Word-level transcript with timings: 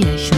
Gelsenkirchen, 0.00 0.37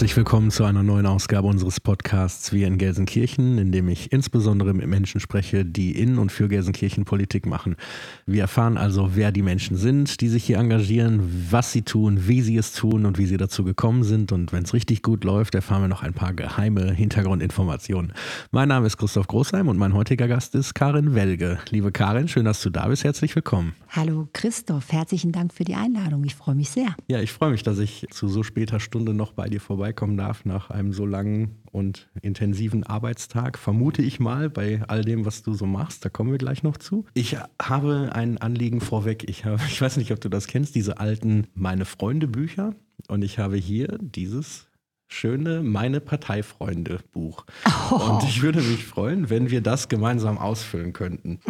Herzlich 0.00 0.16
willkommen 0.16 0.50
zu 0.50 0.64
einer 0.64 0.82
neuen 0.82 1.04
Ausgabe 1.04 1.46
unseres 1.46 1.78
Podcasts 1.78 2.54
Wir 2.54 2.66
in 2.66 2.78
Gelsenkirchen, 2.78 3.58
in 3.58 3.70
dem 3.70 3.86
ich 3.90 4.12
insbesondere 4.12 4.72
mit 4.72 4.86
Menschen 4.86 5.20
spreche, 5.20 5.66
die 5.66 5.92
in 5.92 6.16
und 6.16 6.32
für 6.32 6.48
Gelsenkirchen 6.48 7.04
Politik 7.04 7.44
machen. 7.44 7.76
Wir 8.24 8.40
erfahren 8.40 8.78
also, 8.78 9.10
wer 9.14 9.30
die 9.30 9.42
Menschen 9.42 9.76
sind, 9.76 10.22
die 10.22 10.28
sich 10.28 10.44
hier 10.44 10.56
engagieren, 10.56 11.46
was 11.50 11.72
sie 11.72 11.82
tun, 11.82 12.26
wie 12.26 12.40
sie 12.40 12.56
es 12.56 12.72
tun 12.72 13.04
und 13.04 13.18
wie 13.18 13.26
sie 13.26 13.36
dazu 13.36 13.62
gekommen 13.62 14.02
sind. 14.02 14.32
Und 14.32 14.54
wenn 14.54 14.62
es 14.62 14.72
richtig 14.72 15.02
gut 15.02 15.22
läuft, 15.22 15.54
erfahren 15.54 15.82
wir 15.82 15.88
noch 15.88 16.02
ein 16.02 16.14
paar 16.14 16.32
geheime 16.32 16.94
Hintergrundinformationen. 16.94 18.14
Mein 18.52 18.68
Name 18.68 18.86
ist 18.86 18.96
Christoph 18.96 19.26
Großheim 19.26 19.68
und 19.68 19.76
mein 19.76 19.92
heutiger 19.92 20.28
Gast 20.28 20.54
ist 20.54 20.72
Karin 20.72 21.14
Welge. 21.14 21.58
Liebe 21.68 21.92
Karin, 21.92 22.26
schön, 22.26 22.46
dass 22.46 22.62
du 22.62 22.70
da 22.70 22.88
bist. 22.88 23.04
Herzlich 23.04 23.36
willkommen. 23.36 23.74
Hallo 23.90 24.28
Christoph, 24.32 24.92
herzlichen 24.92 25.32
Dank 25.32 25.52
für 25.52 25.64
die 25.64 25.74
Einladung. 25.74 26.24
Ich 26.24 26.36
freue 26.36 26.54
mich 26.54 26.70
sehr. 26.70 26.96
Ja, 27.08 27.20
ich 27.20 27.32
freue 27.32 27.50
mich, 27.50 27.64
dass 27.64 27.78
ich 27.78 28.06
zu 28.10 28.28
so 28.28 28.42
später 28.42 28.80
Stunde 28.80 29.12
noch 29.12 29.32
bei 29.32 29.50
dir 29.50 29.60
vorbeikommen 29.90 30.16
darf 30.16 30.44
nach 30.44 30.70
einem 30.70 30.92
so 30.92 31.04
langen 31.04 31.56
und 31.72 32.08
intensiven 32.22 32.84
Arbeitstag, 32.84 33.58
vermute 33.58 34.02
ich 34.02 34.20
mal, 34.20 34.48
bei 34.48 34.82
all 34.86 35.02
dem, 35.02 35.24
was 35.24 35.42
du 35.42 35.52
so 35.52 35.66
machst. 35.66 36.04
Da 36.04 36.08
kommen 36.08 36.30
wir 36.30 36.38
gleich 36.38 36.62
noch 36.62 36.76
zu. 36.76 37.06
Ich 37.14 37.36
habe 37.60 38.10
ein 38.12 38.38
Anliegen 38.38 38.80
vorweg. 38.80 39.28
Ich, 39.28 39.44
habe, 39.44 39.60
ich 39.66 39.80
weiß 39.80 39.96
nicht, 39.96 40.12
ob 40.12 40.20
du 40.20 40.28
das 40.28 40.46
kennst, 40.46 40.76
diese 40.76 40.98
alten 40.98 41.48
Meine 41.54 41.86
Freunde 41.86 42.28
Bücher. 42.28 42.74
Und 43.08 43.24
ich 43.24 43.40
habe 43.40 43.56
hier 43.56 43.98
dieses 44.00 44.70
schöne 45.10 45.62
Meine 45.62 46.00
Parteifreunde 46.00 47.00
Buch. 47.12 47.44
Oh. 47.90 47.96
Und 47.96 48.22
ich 48.22 48.42
würde 48.42 48.62
mich 48.62 48.84
freuen, 48.84 49.28
wenn 49.28 49.50
wir 49.50 49.60
das 49.60 49.88
gemeinsam 49.88 50.38
ausfüllen 50.38 50.92
könnten. 50.92 51.40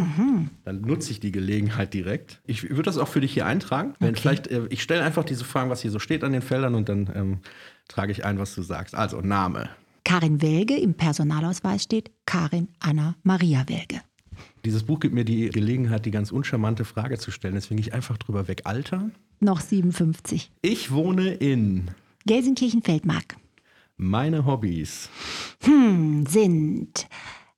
Dann 0.64 0.80
nutze 0.80 1.12
ich 1.12 1.20
die 1.20 1.30
Gelegenheit 1.30 1.92
direkt. 1.92 2.40
Ich 2.46 2.68
würde 2.70 2.82
das 2.84 2.98
auch 2.98 3.08
für 3.08 3.20
dich 3.20 3.34
hier 3.34 3.46
eintragen. 3.46 3.94
Wenn 4.00 4.16
vielleicht, 4.16 4.46
äh, 4.48 4.66
ich 4.70 4.82
stelle 4.82 5.02
einfach 5.02 5.24
diese 5.24 5.44
Fragen, 5.44 5.70
was 5.70 5.82
hier 5.82 5.90
so 5.90 5.98
steht 5.98 6.24
an 6.24 6.32
den 6.32 6.42
Feldern 6.42 6.74
und 6.74 6.88
dann 6.88 7.10
ähm, 7.14 7.38
trage 7.90 8.12
ich 8.12 8.24
ein, 8.24 8.38
was 8.38 8.54
du 8.54 8.62
sagst. 8.62 8.94
Also 8.94 9.20
Name. 9.20 9.68
Karin 10.04 10.40
Welge, 10.40 10.76
im 10.76 10.94
Personalausweis 10.94 11.82
steht 11.82 12.10
Karin 12.24 12.68
Anna 12.80 13.16
Maria 13.22 13.68
Welge. 13.68 14.00
Dieses 14.64 14.84
Buch 14.84 15.00
gibt 15.00 15.14
mir 15.14 15.24
die 15.24 15.50
Gelegenheit, 15.50 16.06
die 16.06 16.10
ganz 16.10 16.32
uncharmante 16.32 16.84
Frage 16.84 17.18
zu 17.18 17.30
stellen. 17.30 17.54
Deswegen 17.54 17.76
gehe 17.76 17.88
ich 17.88 17.94
einfach 17.94 18.16
drüber 18.16 18.48
weg. 18.48 18.62
Alter. 18.64 19.10
Noch 19.40 19.60
57. 19.60 20.50
Ich 20.62 20.90
wohne 20.90 21.34
in 21.34 21.90
Gelsenkirchen-Feldmark 22.26 23.36
meine 24.00 24.46
Hobbys. 24.46 25.10
hm, 25.62 26.24
sind 26.26 27.06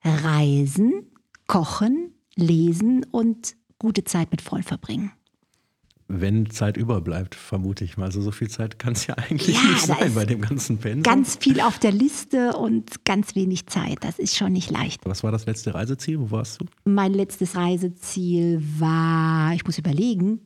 Reisen, 0.05 1.06
Kochen, 1.46 2.14
Lesen 2.34 3.06
und 3.11 3.55
gute 3.78 4.05
Zeit 4.05 4.30
mit 4.33 4.42
Freunden 4.42 4.67
verbringen. 4.67 5.12
Wenn 6.14 6.50
Zeit 6.50 6.77
überbleibt, 6.77 7.34
vermute 7.34 7.84
ich 7.84 7.96
mal. 7.96 8.05
Also 8.05 8.20
so 8.20 8.32
viel 8.32 8.50
Zeit 8.50 8.78
kann 8.78 8.92
es 8.92 9.06
ja 9.06 9.14
eigentlich 9.14 9.56
Ja, 9.56 9.70
nicht 9.70 9.86
sein 9.86 10.14
bei 10.14 10.27
dem 10.27 10.42
ganzen 10.42 10.77
Pensum. 10.77 11.02
Ganz 11.02 11.36
viel 11.36 11.60
auf 11.60 11.78
der 11.78 11.92
Liste 11.92 12.52
und 12.52 13.05
ganz 13.06 13.34
wenig 13.34 13.66
Zeit. 13.66 13.98
Das 14.02 14.18
ist 14.18 14.36
schon 14.36 14.52
nicht 14.52 14.70
leicht. 14.70 15.00
Was 15.05 15.22
war 15.22 15.33
das 15.33 15.46
letzte 15.46 15.74
Reiseziel? 15.74 16.20
Wo 16.20 16.30
warst 16.30 16.60
du? 16.60 16.66
Mein 16.84 17.14
letztes 17.14 17.56
Reiseziel 17.56 18.62
war, 18.78 19.55
ich 19.55 19.64
muss 19.64 19.78
überlegen, 19.78 20.40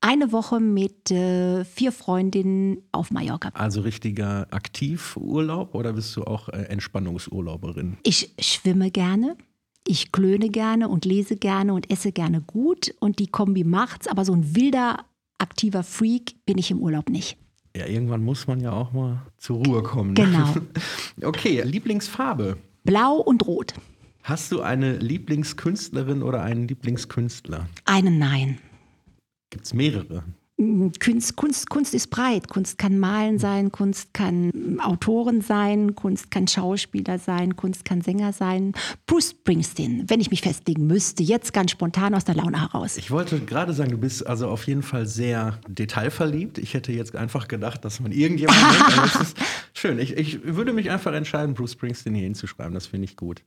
eine 0.00 0.32
Woche 0.32 0.58
mit 0.58 1.10
äh, 1.12 1.64
vier 1.64 1.92
Freundinnen 1.92 2.78
auf 2.90 3.10
Mallorca. 3.10 3.50
Also 3.54 3.82
richtiger 3.82 4.48
Aktivurlaub 4.50 5.74
oder 5.74 5.92
bist 5.92 6.16
du 6.16 6.24
auch 6.24 6.48
äh, 6.48 6.64
Entspannungsurlauberin? 6.64 7.98
Ich 8.02 8.34
schwimme 8.40 8.90
gerne, 8.90 9.36
ich 9.86 10.12
klöne 10.12 10.48
gerne 10.48 10.88
und 10.88 11.04
lese 11.04 11.36
gerne 11.36 11.74
und 11.74 11.90
esse 11.90 12.12
gerne 12.12 12.40
gut 12.40 12.94
und 13.00 13.18
die 13.18 13.26
Kombi 13.26 13.64
macht's, 13.64 14.06
aber 14.06 14.24
so 14.24 14.32
ein 14.32 14.54
wilder, 14.56 15.04
aktiver 15.38 15.82
Freak 15.82 16.36
bin 16.46 16.58
ich 16.58 16.70
im 16.70 16.80
Urlaub 16.80 17.08
nicht. 17.08 17.36
Ja, 17.76 17.86
irgendwann 17.86 18.22
muss 18.24 18.46
man 18.46 18.60
ja 18.60 18.72
auch 18.72 18.92
mal 18.92 19.22
zur 19.36 19.64
Ruhe 19.64 19.82
kommen. 19.82 20.14
ne? 20.14 20.24
Genau. 20.24 20.54
Okay, 21.28 21.62
Lieblingsfarbe. 21.62 22.56
Blau 22.84 23.16
und 23.16 23.46
Rot. 23.46 23.74
Hast 24.22 24.52
du 24.52 24.62
eine 24.62 24.96
Lieblingskünstlerin 24.96 26.22
oder 26.22 26.42
einen 26.42 26.66
Lieblingskünstler? 26.68 27.68
Einen 27.84 28.18
Nein. 28.18 28.58
Gibt 29.50 29.66
es 29.66 29.74
mehrere? 29.74 30.24
Kunst, 30.56 31.34
Kunst, 31.34 31.68
Kunst 31.68 31.94
ist 31.94 32.10
breit. 32.10 32.46
Kunst 32.48 32.78
kann 32.78 32.98
Malen 32.98 33.40
sein, 33.40 33.72
Kunst 33.72 34.14
kann 34.14 34.78
Autoren 34.80 35.40
sein, 35.40 35.96
Kunst 35.96 36.30
kann 36.30 36.46
Schauspieler 36.46 37.18
sein, 37.18 37.56
Kunst 37.56 37.84
kann 37.84 38.02
Sänger 38.02 38.32
sein. 38.32 38.72
Bruce 39.06 39.30
Springsteen, 39.30 40.04
wenn 40.06 40.20
ich 40.20 40.30
mich 40.30 40.42
festlegen 40.42 40.86
müsste, 40.86 41.24
jetzt 41.24 41.52
ganz 41.52 41.72
spontan 41.72 42.14
aus 42.14 42.24
der 42.24 42.36
Laune 42.36 42.60
heraus. 42.60 42.96
Ich 42.96 43.10
wollte 43.10 43.40
gerade 43.40 43.72
sagen, 43.72 43.90
du 43.90 43.98
bist 43.98 44.24
also 44.24 44.48
auf 44.48 44.68
jeden 44.68 44.84
Fall 44.84 45.06
sehr 45.06 45.58
detailverliebt. 45.66 46.58
Ich 46.58 46.74
hätte 46.74 46.92
jetzt 46.92 47.16
einfach 47.16 47.48
gedacht, 47.48 47.84
dass 47.84 47.98
man 47.98 48.12
irgendjemand 48.12 48.56
schön. 49.74 49.98
Ich, 49.98 50.16
ich 50.16 50.44
würde 50.44 50.72
mich 50.72 50.88
einfach 50.88 51.14
entscheiden, 51.14 51.54
Bruce 51.54 51.72
Springsteen 51.72 52.14
hier 52.14 52.24
hinzuschreiben. 52.24 52.74
Das 52.74 52.86
finde 52.86 53.06
ich 53.06 53.16
gut. 53.16 53.42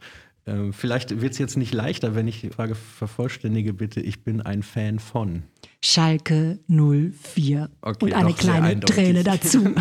Ähm, 0.46 0.74
vielleicht 0.74 1.22
wird 1.22 1.34
es 1.34 1.38
jetzt 1.38 1.56
nicht 1.56 1.74
leichter, 1.74 2.16
wenn 2.16 2.28
ich 2.28 2.42
die 2.42 2.50
Frage 2.50 2.76
vervollständige, 2.76 3.74
bitte. 3.74 4.02
Ich 4.02 4.24
bin 4.24 4.42
ein 4.42 4.62
Fan 4.62 5.00
von. 5.00 5.44
Schalke 5.84 6.60
04 6.68 7.70
Okay, 7.82 8.06
und 8.06 8.14
eine 8.14 8.34
kleine. 8.34 8.80
Träne 8.82 9.24
dazu. 9.24 9.74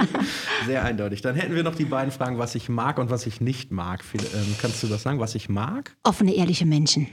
Sehr 0.66 0.84
eindeutig. 0.84 1.22
Dann 1.22 1.34
hätten 1.36 1.54
wir 1.54 1.62
noch 1.62 1.74
die 1.74 1.84
beiden 1.86 2.12
Fragen, 2.12 2.38
was 2.38 2.54
ich 2.54 2.68
mag 2.68 2.98
und 2.98 3.10
was 3.10 3.26
ich 3.26 3.40
nicht 3.40 3.70
mag. 3.72 4.04
Ähm, 4.14 4.54
kannst 4.60 4.82
du 4.82 4.86
das 4.88 5.02
sagen, 5.02 5.20
was 5.20 5.34
ich 5.34 5.48
mag 5.48 5.96
Offene, 6.02 6.34
ehrliche 6.34 6.66
Menschen. 6.66 7.06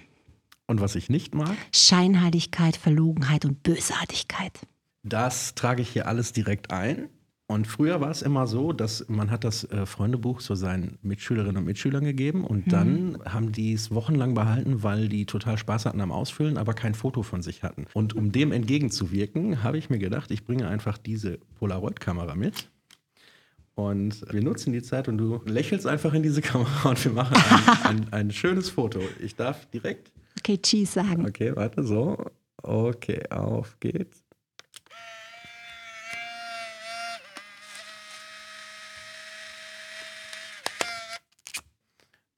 und 0.68 0.82
was 0.82 0.96
ich 0.96 1.10
nicht 1.10 1.34
mag? 1.36 1.56
Scheinheiligkeit, 1.74 2.76
Verlogenheit 2.76 3.46
und 3.46 3.64
Bösartigkeit. 3.64 4.60
Das 5.04 5.56
trage 5.56 5.82
ich 5.82 5.90
hier 5.90 6.08
alles 6.08 6.34
direkt 6.34 6.72
ein. 6.72 7.10
Und 7.48 7.68
früher 7.68 8.02
war 8.02 8.10
es 8.10 8.24
immer 8.24 8.48
so, 8.48 8.74
dass 8.74 9.08
man 9.08 9.30
hat 9.30 9.44
das 9.44 9.66
äh, 9.66 9.86
Freundebuch 9.86 10.42
zu 10.42 10.56
seinen 10.56 10.98
Mitschülerinnen 11.04 11.58
und 11.58 11.66
Mitschülern 11.66 12.04
gegeben 12.04 12.44
und 12.44 12.74
dann 12.74 13.20
haben 13.24 13.52
die 13.52 13.74
es 13.74 13.92
wochenlang 13.92 14.34
behalten, 14.34 14.82
weil 14.82 15.10
die 15.10 15.28
total 15.28 15.60
Spaß 15.60 15.86
hatten 15.86 16.02
am 16.02 16.12
Ausfüllen, 16.12 16.58
aber 16.58 16.74
kein 16.74 16.96
Foto 16.96 17.22
von 17.22 17.44
sich 17.44 17.62
hatten. 17.62 17.86
Und 17.94 18.16
um 18.16 18.32
dem 18.32 18.52
entgegenzuwirken, 18.52 19.62
habe 19.62 19.78
ich 19.78 19.92
mir 19.92 20.00
gedacht, 20.00 20.32
ich 20.32 20.44
bringe 20.44 20.68
einfach 20.68 20.98
diese 20.98 21.38
Polaroid-Kamera 21.60 22.34
mit. 22.34 22.72
Und 23.76 24.26
wir 24.34 24.42
nutzen 24.42 24.74
die 24.74 24.82
Zeit 24.82 25.08
und 25.08 25.20
du 25.20 25.42
lächelst 25.46 25.86
einfach 25.86 26.16
in 26.16 26.24
diese 26.24 26.42
Kamera 26.42 26.90
und 26.90 27.06
wir 27.06 27.12
machen 27.12 27.36
ein, 27.36 27.84
ein, 27.84 28.14
ein 28.14 28.32
schönes 28.32 28.70
Foto. 28.70 29.02
Ich 29.22 29.36
darf 29.36 29.68
direkt. 29.68 30.12
Okay, 30.40 30.58
Cheese 30.58 30.94
sagen. 30.94 31.28
Okay, 31.28 31.56
warte, 31.56 31.84
so. 31.84 32.18
Okay, 32.64 33.22
auf 33.30 33.80
geht's. 33.80 34.25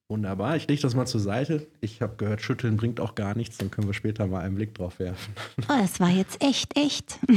Wunderbar, 0.10 0.56
ich 0.56 0.68
lege 0.70 0.82
das 0.82 0.96
mal 0.96 1.06
zur 1.06 1.20
Seite. 1.20 1.68
Ich 1.82 2.02
habe 2.02 2.16
gehört, 2.16 2.42
schütteln 2.42 2.78
bringt 2.78 3.02
auch 3.02 3.14
gar 3.16 3.36
nichts, 3.36 3.58
dann 3.58 3.70
können 3.70 3.88
wir 3.88 3.94
später 3.94 4.26
mal 4.26 4.40
einen 4.40 4.56
Blick 4.56 4.74
drauf 4.74 5.00
werfen. 5.00 5.34
Oh, 5.64 5.76
das 5.78 6.00
war 6.00 6.10
jetzt 6.10 6.42
echt, 6.42 6.78
echt. 6.78 7.20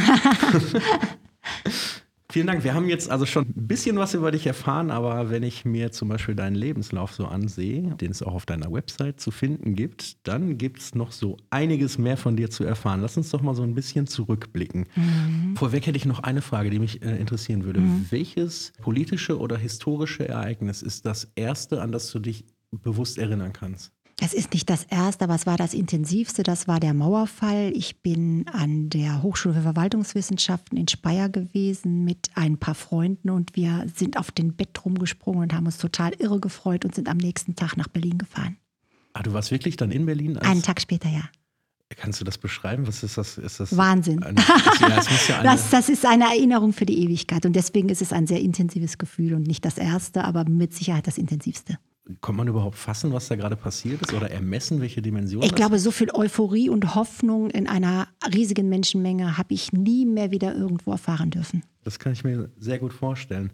Vielen 2.31 2.47
Dank. 2.47 2.63
Wir 2.63 2.75
haben 2.75 2.89
jetzt 2.89 3.11
also 3.11 3.27
schon 3.27 3.47
ein 3.47 3.67
bisschen 3.67 3.97
was 3.97 4.15
über 4.15 4.31
dich 4.31 4.47
erfahren, 4.47 4.93
aber 4.93 5.31
wenn 5.31 5.43
ich 5.43 5.65
mir 5.65 5.91
zum 5.91 6.09
Beispiel 6.09 6.37
deinen 6.37 6.55
Lebenslauf 6.55 7.13
so 7.13 7.27
ansehe, 7.27 7.97
den 7.97 8.13
es 8.13 8.23
auch 8.23 8.35
auf 8.35 8.47
deiner 8.47 8.73
Website 8.73 9.21
zu 9.21 9.33
finden 9.33 9.75
gibt, 9.75 10.29
dann 10.29 10.57
gibt 10.57 10.79
es 10.79 10.95
noch 10.95 11.11
so 11.11 11.39
einiges 11.51 11.99
mehr 11.99 12.17
von 12.17 12.37
dir 12.37 12.49
zu 12.49 12.63
erfahren. 12.63 13.01
Lass 13.01 13.17
uns 13.17 13.31
doch 13.31 13.43
mal 13.43 13.57
so 13.57 13.65
ein 13.65 13.75
bisschen 13.75 14.07
zurückblicken. 14.07 14.87
Vorweg 15.57 15.89
hätte 15.89 15.97
ich 15.97 16.07
noch 16.07 16.21
eine 16.21 16.41
Frage, 16.41 16.71
die 16.71 16.79
mich 16.79 17.03
äh, 17.03 17.17
interessieren 17.17 17.65
würde. 17.65 17.83
Welches 18.11 18.75
politische 18.81 19.37
oder 19.37 19.59
historische 19.59 20.29
Ereignis 20.29 20.83
ist 20.83 21.07
das 21.07 21.33
erste, 21.35 21.83
an 21.83 21.91
das 21.91 22.13
du 22.13 22.21
dich 22.21 22.45
bewusst 22.71 23.19
erinnern 23.19 23.53
kannst? 23.53 23.93
Es 24.23 24.35
ist 24.35 24.53
nicht 24.53 24.69
das 24.69 24.85
erste, 24.85 25.25
aber 25.25 25.35
es 25.35 25.47
war 25.47 25.57
das 25.57 25.73
intensivste. 25.73 26.43
Das 26.43 26.69
war 26.69 26.79
der 26.79 26.93
Mauerfall. 26.93 27.73
Ich 27.75 28.03
bin 28.03 28.47
an 28.49 28.91
der 28.91 29.23
Hochschule 29.23 29.55
für 29.55 29.63
Verwaltungswissenschaften 29.63 30.77
in 30.77 30.87
Speyer 30.89 31.31
gewesen 31.31 32.05
mit 32.05 32.29
ein 32.35 32.59
paar 32.59 32.75
Freunden 32.75 33.31
und 33.31 33.57
wir 33.57 33.87
sind 33.95 34.19
auf 34.19 34.31
den 34.31 34.55
Bett 34.55 34.85
rumgesprungen 34.85 35.45
und 35.45 35.55
haben 35.55 35.65
uns 35.65 35.79
total 35.79 36.13
irre 36.19 36.39
gefreut 36.39 36.85
und 36.85 36.95
sind 36.95 37.09
am 37.09 37.17
nächsten 37.17 37.57
Tag 37.57 37.79
nach 37.79 37.89
Berlin 37.89 38.19
gefahren. 38.19 38.59
Ah, 39.15 39.23
du 39.23 39.33
warst 39.33 39.51
wirklich 39.51 39.77
dann 39.77 39.91
in 39.91 40.05
Berlin? 40.05 40.37
Einen 40.37 40.63
Tag 40.63 40.83
später, 40.83 41.09
ja. 41.09 41.23
Kannst 41.97 42.21
du 42.21 42.25
das 42.25 42.39
beschreiben? 42.39 42.87
Was 42.87 43.03
ist 43.03 43.19
das? 43.19 43.37
Ist 43.37 43.59
das 43.59 43.77
Wahnsinn. 43.77 44.23
Eine, 44.23 44.39
ja, 44.81 44.97
muss 44.97 45.29
ja 45.29 45.39
eine, 45.41 45.49
Das, 45.49 45.71
das 45.71 45.89
ist 45.89 46.07
eine 46.07 46.25
Erinnerung 46.25 46.73
für 46.73 46.87
die 46.87 47.03
Ewigkeit 47.03 47.47
und 47.47 47.55
deswegen 47.55 47.89
ist 47.89 48.03
es 48.03 48.13
ein 48.13 48.27
sehr 48.27 48.41
intensives 48.41 48.99
Gefühl 48.99 49.35
und 49.35 49.47
nicht 49.47 49.65
das 49.65 49.79
erste, 49.79 50.25
aber 50.25 50.45
mit 50.45 50.75
Sicherheit 50.75 51.07
das 51.07 51.19
intensivste. 51.19 51.79
Kann 52.21 52.37
man 52.37 52.49
überhaupt 52.49 52.77
fassen, 52.77 53.13
was 53.13 53.29
da 53.29 53.37
gerade 53.37 53.57
passiert 53.57 54.03
ist 54.03 54.13
oder 54.13 54.31
ermessen, 54.31 54.81
welche 54.81 55.03
Dimensionen? 55.03 55.47
Ich 55.47 55.55
glaube, 55.55 55.79
so 55.79 55.91
viel 55.91 56.11
Euphorie 56.13 56.69
und 56.69 56.95
Hoffnung 56.95 57.51
in 57.51 57.67
einer 57.67 58.09
riesigen 58.33 58.69
Menschenmenge 58.69 59.39
habe 59.39 59.55
ich 59.55 59.73
nie 59.73 60.07
mehr 60.07 60.31
wieder 60.31 60.55
irgendwo 60.55 60.93
erfahren 60.93 61.31
dürfen. 61.31 61.63
Das 61.85 61.99
kann 61.99 62.13
ich 62.13 62.25
mir 62.25 62.51
sehr 62.59 62.79
gut 62.79 62.93
vorstellen. 62.93 63.53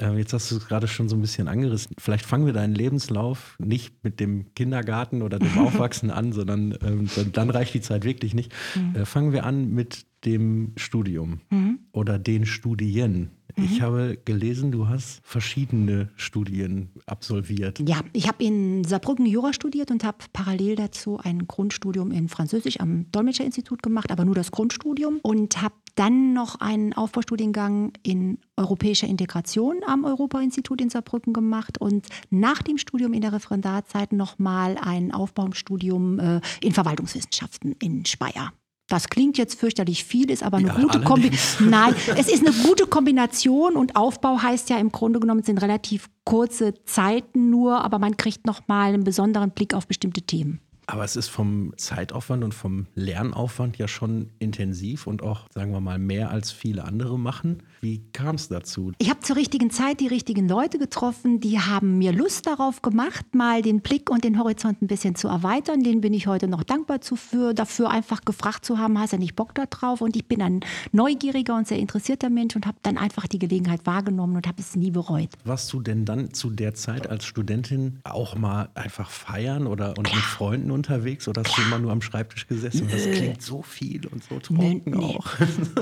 Äh, 0.00 0.16
jetzt 0.16 0.32
hast 0.32 0.50
du 0.50 0.56
es 0.56 0.66
gerade 0.66 0.88
schon 0.88 1.08
so 1.08 1.16
ein 1.16 1.20
bisschen 1.20 1.48
angerissen. 1.48 1.94
Vielleicht 1.98 2.24
fangen 2.24 2.46
wir 2.46 2.52
deinen 2.52 2.74
Lebenslauf 2.74 3.56
nicht 3.58 4.04
mit 4.04 4.20
dem 4.20 4.54
Kindergarten 4.54 5.22
oder 5.22 5.38
dem 5.38 5.58
Aufwachsen 5.58 6.10
an, 6.10 6.32
sondern 6.32 6.76
ähm, 6.82 7.08
dann, 7.14 7.32
dann, 7.32 7.50
reicht 7.50 7.74
die 7.74 7.80
Zeit 7.80 8.04
wirklich 8.04 8.34
nicht. 8.34 8.52
Mhm. 8.74 8.94
Äh, 8.94 9.04
fangen 9.04 9.32
wir 9.32 9.44
an 9.44 9.70
mit 9.70 10.06
dem 10.24 10.72
Studium 10.76 11.40
mhm. 11.50 11.80
oder 11.92 12.18
den 12.18 12.46
Studien. 12.46 13.30
Ich 13.62 13.80
mhm. 13.80 13.84
habe 13.84 14.18
gelesen, 14.24 14.70
du 14.70 14.88
hast 14.88 15.20
verschiedene 15.22 16.10
Studien 16.16 16.90
absolviert. 17.06 17.80
Ja, 17.86 18.00
ich 18.12 18.28
habe 18.28 18.44
in 18.44 18.84
Saarbrücken 18.84 19.26
Jura 19.26 19.52
studiert 19.52 19.90
und 19.90 20.04
habe 20.04 20.18
parallel 20.32 20.76
dazu 20.76 21.18
ein 21.18 21.46
Grundstudium 21.46 22.12
in 22.12 22.28
Französisch 22.28 22.80
am 22.80 23.10
Dolmetscherinstitut 23.10 23.82
gemacht, 23.82 24.12
aber 24.12 24.24
nur 24.24 24.34
das 24.34 24.50
Grundstudium 24.50 25.18
und 25.22 25.60
habe 25.60 25.74
dann 25.96 26.32
noch 26.32 26.60
einen 26.60 26.92
Aufbaustudiengang 26.92 27.92
in 28.04 28.38
europäischer 28.56 29.08
Integration 29.08 29.80
am 29.86 30.04
Europa-Institut 30.04 30.80
in 30.80 30.90
Saarbrücken 30.90 31.32
gemacht 31.32 31.78
und 31.78 32.06
nach 32.30 32.62
dem 32.62 32.78
Studium 32.78 33.12
in 33.12 33.20
der 33.20 33.32
Referendarzeit 33.32 34.12
nochmal 34.12 34.76
ein 34.80 35.12
Aufbaustudium 35.12 36.20
äh, 36.20 36.40
in 36.60 36.72
Verwaltungswissenschaften 36.72 37.74
in 37.82 38.04
Speyer. 38.04 38.52
Das 38.88 39.10
klingt 39.10 39.36
jetzt 39.36 39.60
fürchterlich 39.60 40.04
viel, 40.04 40.30
ist 40.30 40.42
aber 40.42 40.56
eine 40.56 40.68
ja, 40.68 40.74
gute 40.74 41.00
Kombination. 41.02 41.68
Nein, 41.68 41.94
es 42.16 42.28
ist 42.28 42.46
eine 42.46 42.56
gute 42.66 42.86
Kombination 42.86 43.76
und 43.76 43.96
Aufbau 43.96 44.40
heißt 44.40 44.70
ja 44.70 44.78
im 44.78 44.90
Grunde 44.90 45.20
genommen, 45.20 45.40
es 45.40 45.46
sind 45.46 45.60
relativ 45.60 46.08
kurze 46.24 46.72
Zeiten 46.84 47.50
nur, 47.50 47.84
aber 47.84 47.98
man 47.98 48.16
kriegt 48.16 48.46
nochmal 48.46 48.94
einen 48.94 49.04
besonderen 49.04 49.50
Blick 49.50 49.74
auf 49.74 49.86
bestimmte 49.86 50.22
Themen. 50.22 50.60
Aber 50.86 51.04
es 51.04 51.16
ist 51.16 51.28
vom 51.28 51.74
Zeitaufwand 51.76 52.42
und 52.42 52.54
vom 52.54 52.86
Lernaufwand 52.94 53.76
ja 53.76 53.86
schon 53.86 54.30
intensiv 54.38 55.06
und 55.06 55.22
auch, 55.22 55.46
sagen 55.52 55.70
wir 55.72 55.80
mal, 55.80 55.98
mehr 55.98 56.30
als 56.30 56.50
viele 56.50 56.84
andere 56.84 57.18
machen. 57.18 57.62
Wie 57.80 58.02
kam 58.12 58.34
es 58.34 58.48
dazu? 58.48 58.92
Ich 58.98 59.08
habe 59.08 59.20
zur 59.20 59.36
richtigen 59.36 59.70
Zeit 59.70 60.00
die 60.00 60.08
richtigen 60.08 60.48
Leute 60.48 60.78
getroffen, 60.78 61.40
die 61.40 61.60
haben 61.60 61.98
mir 61.98 62.12
Lust 62.12 62.46
darauf 62.46 62.82
gemacht, 62.82 63.34
mal 63.34 63.62
den 63.62 63.80
Blick 63.80 64.10
und 64.10 64.24
den 64.24 64.38
Horizont 64.38 64.82
ein 64.82 64.88
bisschen 64.88 65.14
zu 65.14 65.28
erweitern. 65.28 65.82
Den 65.82 66.00
bin 66.00 66.12
ich 66.12 66.26
heute 66.26 66.48
noch 66.48 66.64
dankbar 66.64 66.98
für, 67.02 67.54
dafür 67.54 67.90
einfach 67.90 68.22
gefragt 68.24 68.64
zu 68.64 68.78
haben, 68.78 68.98
hast 68.98 69.12
du 69.12 69.18
nicht 69.18 69.36
Bock 69.36 69.54
da 69.54 69.66
drauf? 69.66 70.00
Und 70.00 70.16
ich 70.16 70.26
bin 70.26 70.42
ein 70.42 70.60
neugieriger 70.92 71.56
und 71.56 71.68
sehr 71.68 71.78
interessierter 71.78 72.30
Mensch 72.30 72.56
und 72.56 72.66
habe 72.66 72.78
dann 72.82 72.98
einfach 72.98 73.26
die 73.26 73.38
Gelegenheit 73.38 73.86
wahrgenommen 73.86 74.36
und 74.36 74.46
habe 74.46 74.60
es 74.60 74.74
nie 74.74 74.90
bereut. 74.90 75.30
Warst 75.44 75.72
du 75.72 75.80
denn 75.80 76.04
dann 76.04 76.32
zu 76.34 76.50
der 76.50 76.74
Zeit 76.74 77.08
als 77.08 77.24
Studentin 77.24 78.00
auch 78.04 78.36
mal 78.36 78.70
einfach 78.74 79.10
feiern 79.10 79.66
oder 79.66 79.96
und 79.96 80.12
mit 80.12 80.24
Freunden 80.24 80.70
unterwegs 80.70 81.28
oder 81.28 81.42
hast 81.44 81.54
Klar. 81.54 81.66
du 81.66 81.74
immer 81.74 81.78
nur 81.78 81.92
am 81.92 82.02
Schreibtisch 82.02 82.46
gesessen? 82.46 82.88
Das 82.90 83.04
klingt 83.04 83.42
so 83.42 83.62
viel 83.62 84.06
und 84.06 84.24
so 84.24 84.38
trocken 84.40 84.82
nee, 84.86 85.04
auch. 85.04 85.26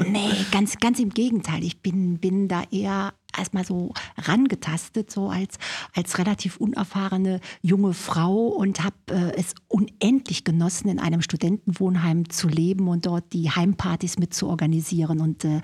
Nee, 0.07 0.31
ganz, 0.51 0.77
ganz 0.79 0.99
im 0.99 1.11
Gegenteil. 1.11 1.65
Ich 1.65 1.81
bin, 1.87 2.19
bin 2.19 2.49
da 2.49 2.65
eher 2.73 3.15
erstmal 3.39 3.65
so 3.65 3.93
rangetastet, 4.17 5.09
so 5.09 5.29
als, 5.29 5.57
als 5.95 6.19
relativ 6.19 6.57
unerfahrene 6.57 7.39
junge 7.63 7.95
Frau 7.95 8.49
und 8.49 8.83
habe 8.83 8.97
äh, 9.11 9.37
es 9.37 9.55
unendlich 9.69 10.43
genossen, 10.43 10.89
in 10.89 10.99
einem 10.99 11.23
Studentenwohnheim 11.23 12.29
zu 12.29 12.49
leben 12.49 12.89
und 12.89 13.07
dort 13.07 13.33
die 13.33 13.53
Heimpartys 13.53 14.19
mit 14.19 14.35
zu 14.35 14.49
organisieren 14.49 15.21
und 15.21 15.45
äh, 15.45 15.61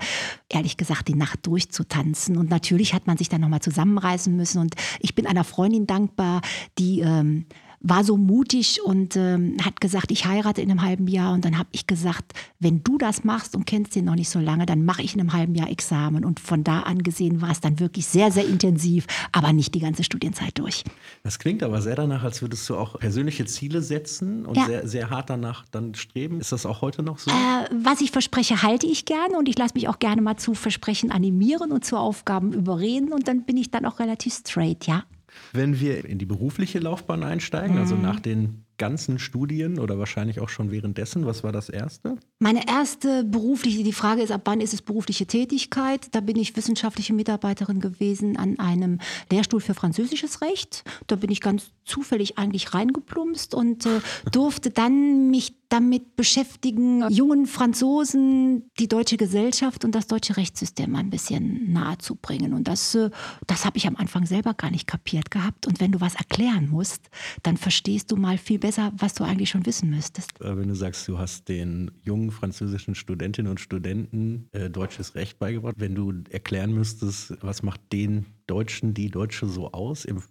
ehrlich 0.47 0.77
gesagt 0.77 1.09
die 1.09 1.15
Nacht 1.15 1.45
durchzutanzen. 1.45 2.37
Und 2.37 2.49
natürlich 2.49 2.93
hat 2.93 3.05
man 3.05 3.17
sich 3.17 3.27
dann 3.27 3.41
nochmal 3.41 3.61
zusammenreißen 3.61 4.33
müssen 4.33 4.59
und 4.59 4.75
ich 5.01 5.15
bin 5.15 5.27
einer 5.27 5.43
Freundin 5.43 5.87
dankbar, 5.87 6.39
die 6.79 7.01
ähm, 7.01 7.47
war 7.83 8.05
so 8.05 8.15
mutig 8.15 8.79
und 8.81 9.17
ähm, 9.17 9.57
hat 9.63 9.81
gesagt, 9.81 10.09
ich 10.11 10.25
heirate 10.25 10.61
in 10.61 10.71
einem 10.71 10.81
halben 10.81 11.07
Jahr. 11.07 11.33
Und 11.33 11.43
dann 11.43 11.57
habe 11.57 11.67
ich 11.73 11.85
gesagt, 11.85 12.33
wenn 12.59 12.81
du 12.81 12.97
das 12.97 13.25
machst 13.25 13.55
und 13.55 13.65
kennst 13.65 13.95
den 13.95 14.05
noch 14.05 14.15
nicht 14.15 14.29
so 14.29 14.39
lange, 14.39 14.65
dann 14.65 14.85
mache 14.85 15.01
ich 15.01 15.13
in 15.13 15.19
einem 15.19 15.33
halben 15.33 15.53
Jahr 15.53 15.69
Examen. 15.69 16.23
Und 16.23 16.39
von 16.39 16.63
da 16.63 16.81
an 16.81 17.03
gesehen 17.03 17.41
war 17.41 17.51
es 17.51 17.59
dann 17.59 17.81
wirklich 17.81 18.07
sehr, 18.07 18.31
sehr 18.31 18.47
intensiv, 18.47 19.05
aber 19.33 19.51
nicht 19.51 19.75
die 19.75 19.81
ganze 19.81 20.05
Studienzeit 20.05 20.57
durch. 20.57 20.85
Das 21.23 21.39
klingt 21.39 21.61
aber 21.61 21.81
sehr 21.81 21.95
danach, 21.95 22.23
als 22.23 22.41
würdest 22.41 22.67
du 22.69 22.77
auch 22.77 22.97
persönliche 22.99 23.45
Ziele 23.45 23.81
setzen 23.81 24.45
und 24.45 24.55
ja. 24.55 24.65
sehr, 24.65 24.87
sehr 24.87 25.09
hart 25.09 25.29
danach 25.29 25.65
dann 25.69 25.93
streben. 25.93 26.39
Ist 26.39 26.53
das 26.53 26.65
auch 26.65 26.81
heute 26.81 27.03
noch 27.03 27.19
so? 27.19 27.31
Äh, 27.31 27.69
was 27.73 27.99
ich 27.99 28.11
verspreche, 28.11 28.63
halte 28.63 28.87
ich 28.87 29.03
gerne 29.03 29.37
und 29.37 29.49
ich 29.49 29.57
lasse 29.57 29.73
mich 29.73 29.89
auch 29.89 29.99
gerne 29.99 30.21
mal 30.21 30.37
zu 30.37 30.53
Versprechen 30.53 31.11
animieren 31.11 31.73
und 31.73 31.83
zu 31.83 31.97
Aufgaben 31.97 32.53
überreden 32.53 33.11
und 33.11 33.27
dann 33.27 33.43
bin 33.43 33.57
ich 33.57 33.71
dann 33.71 33.85
auch 33.85 33.99
relativ 33.99 34.33
straight, 34.33 34.87
ja. 34.87 35.03
Wenn 35.51 35.79
wir 35.79 36.05
in 36.05 36.17
die 36.17 36.25
berufliche 36.25 36.79
Laufbahn 36.79 37.23
einsteigen, 37.23 37.77
also 37.77 37.95
mhm. 37.95 38.05
also 38.05 38.13
nach 38.13 38.19
den 38.19 38.65
ganzen 38.77 39.19
Studien 39.19 39.79
oder 39.79 39.99
wahrscheinlich 39.99 40.39
auch 40.39 40.49
schon 40.49 40.71
währenddessen, 40.71 41.25
was 41.25 41.43
war 41.43 41.51
das 41.51 41.69
erste? 41.69 42.17
Meine 42.39 42.67
erste 42.67 43.23
berufliche, 43.23 43.83
die 43.83 43.93
Frage 43.93 44.21
ist, 44.21 44.31
ab 44.31 44.41
wann 44.45 44.61
ist 44.61 44.73
es 44.73 44.81
berufliche 44.81 45.25
Tätigkeit? 45.25 46.07
Da 46.11 46.19
bin 46.19 46.37
ich 46.37 46.55
wissenschaftliche 46.55 47.13
Mitarbeiterin 47.13 47.79
gewesen 47.79 48.37
an 48.37 48.59
einem 48.59 48.99
Lehrstuhl 49.31 49.61
für 49.61 49.73
französisches 49.73 50.41
Recht. 50.41 50.83
Da 51.07 51.15
bin 51.15 51.31
ich 51.31 51.41
ganz 51.41 51.71
zufällig 51.85 52.37
eigentlich 52.37 52.73
reingeplumpst 52.73 53.53
und 53.55 53.85
äh, 53.85 53.99
durfte 54.31 54.71
dann 54.71 55.29
mich 55.29 55.55
damit 55.69 56.15
beschäftigen, 56.15 57.09
jungen 57.09 57.47
Franzosen 57.47 58.69
die 58.77 58.87
deutsche 58.87 59.17
Gesellschaft 59.17 59.83
und 59.83 59.95
das 59.95 60.05
deutsche 60.05 60.37
Rechtssystem 60.37 60.95
ein 60.95 61.09
bisschen 61.09 61.73
nahe 61.73 61.97
zu 61.97 62.15
bringen. 62.15 62.53
Und 62.53 62.67
das, 62.67 62.93
äh, 62.93 63.09
das 63.47 63.65
habe 63.65 63.77
ich 63.77 63.87
am 63.87 63.95
Anfang 63.95 64.25
selber 64.25 64.53
gar 64.53 64.69
nicht 64.69 64.85
kapiert 64.85 65.31
gehabt. 65.31 65.65
Und 65.65 65.79
wenn 65.79 65.91
du 65.91 65.99
was 65.99 66.15
erklären 66.15 66.69
musst, 66.69 67.09
dann 67.41 67.57
verstehst 67.57 68.11
du 68.11 68.17
mal 68.17 68.37
viel 68.37 68.61
besser, 68.63 68.93
was 68.95 69.13
du 69.13 69.25
eigentlich 69.25 69.49
schon 69.49 69.65
wissen 69.65 69.89
müsstest. 69.89 70.39
Äh, 70.39 70.57
wenn 70.57 70.69
du 70.69 70.73
sagst, 70.73 71.05
du 71.09 71.19
hast 71.19 71.49
den 71.49 71.91
jungen 72.01 72.31
französischen 72.31 72.95
Studentinnen 72.95 73.51
und 73.51 73.59
Studenten 73.59 74.47
äh, 74.53 74.69
deutsches 74.69 75.15
Recht 75.15 75.37
beigebracht, 75.37 75.75
wenn 75.77 75.95
du 75.95 76.13
erklären 76.29 76.73
müsstest, 76.73 77.33
was 77.43 77.61
macht 77.61 77.81
den 77.91 78.25
Deutschen, 78.47 78.93
die 78.93 79.11
Deutsche 79.11 79.47
so 79.47 79.73
aus? 79.73 80.05
Im, 80.05 80.23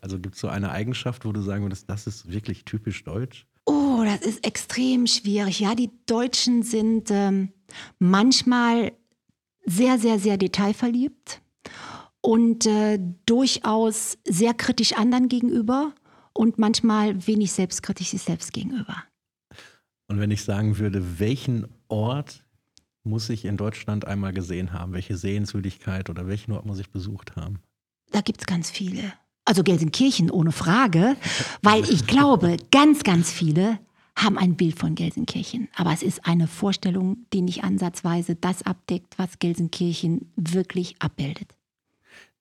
also 0.00 0.20
gibt 0.20 0.36
es 0.36 0.40
so 0.40 0.46
eine 0.46 0.70
Eigenschaft, 0.70 1.24
wo 1.24 1.32
du 1.32 1.42
sagen 1.42 1.64
würdest, 1.64 1.90
das 1.90 2.06
ist 2.06 2.30
wirklich 2.30 2.64
typisch 2.64 3.02
deutsch? 3.02 3.48
Oh, 3.64 4.02
das 4.04 4.20
ist 4.20 4.46
extrem 4.46 5.08
schwierig. 5.08 5.58
Ja, 5.58 5.74
die 5.74 5.90
Deutschen 6.06 6.62
sind 6.62 7.10
ähm, 7.10 7.48
manchmal 7.98 8.92
sehr, 9.66 9.98
sehr, 9.98 10.20
sehr 10.20 10.36
detailverliebt 10.36 11.42
und 12.20 12.66
äh, 12.66 13.00
durchaus 13.26 14.16
sehr 14.24 14.54
kritisch 14.54 14.92
anderen 14.92 15.28
gegenüber 15.28 15.92
und 16.40 16.56
manchmal 16.56 17.26
wenig 17.26 17.52
selbstkritisch 17.52 18.08
sich 18.08 18.22
selbst 18.22 18.54
gegenüber. 18.54 19.04
Und 20.08 20.20
wenn 20.20 20.30
ich 20.30 20.42
sagen 20.42 20.78
würde, 20.78 21.18
welchen 21.18 21.66
Ort 21.88 22.42
muss 23.02 23.28
ich 23.28 23.44
in 23.44 23.58
Deutschland 23.58 24.06
einmal 24.06 24.32
gesehen 24.32 24.72
haben? 24.72 24.94
Welche 24.94 25.18
Sehenswürdigkeit 25.18 26.08
oder 26.08 26.26
welchen 26.26 26.52
Ort 26.52 26.64
muss 26.64 26.78
ich 26.78 26.90
besucht 26.90 27.36
haben? 27.36 27.58
Da 28.10 28.22
gibt 28.22 28.40
es 28.40 28.46
ganz 28.46 28.70
viele. 28.70 29.12
Also 29.44 29.62
Gelsenkirchen 29.62 30.30
ohne 30.30 30.50
Frage, 30.50 31.14
weil 31.62 31.84
ich 31.90 32.06
glaube, 32.06 32.56
ganz, 32.70 33.02
ganz 33.02 33.30
viele 33.30 33.78
haben 34.16 34.38
ein 34.38 34.56
Bild 34.56 34.78
von 34.78 34.94
Gelsenkirchen. 34.94 35.68
Aber 35.76 35.92
es 35.92 36.02
ist 36.02 36.24
eine 36.24 36.46
Vorstellung, 36.48 37.26
die 37.34 37.42
nicht 37.42 37.64
ansatzweise 37.64 38.34
das 38.34 38.62
abdeckt, 38.62 39.18
was 39.18 39.40
Gelsenkirchen 39.40 40.32
wirklich 40.36 40.96
abbildet. 41.00 41.59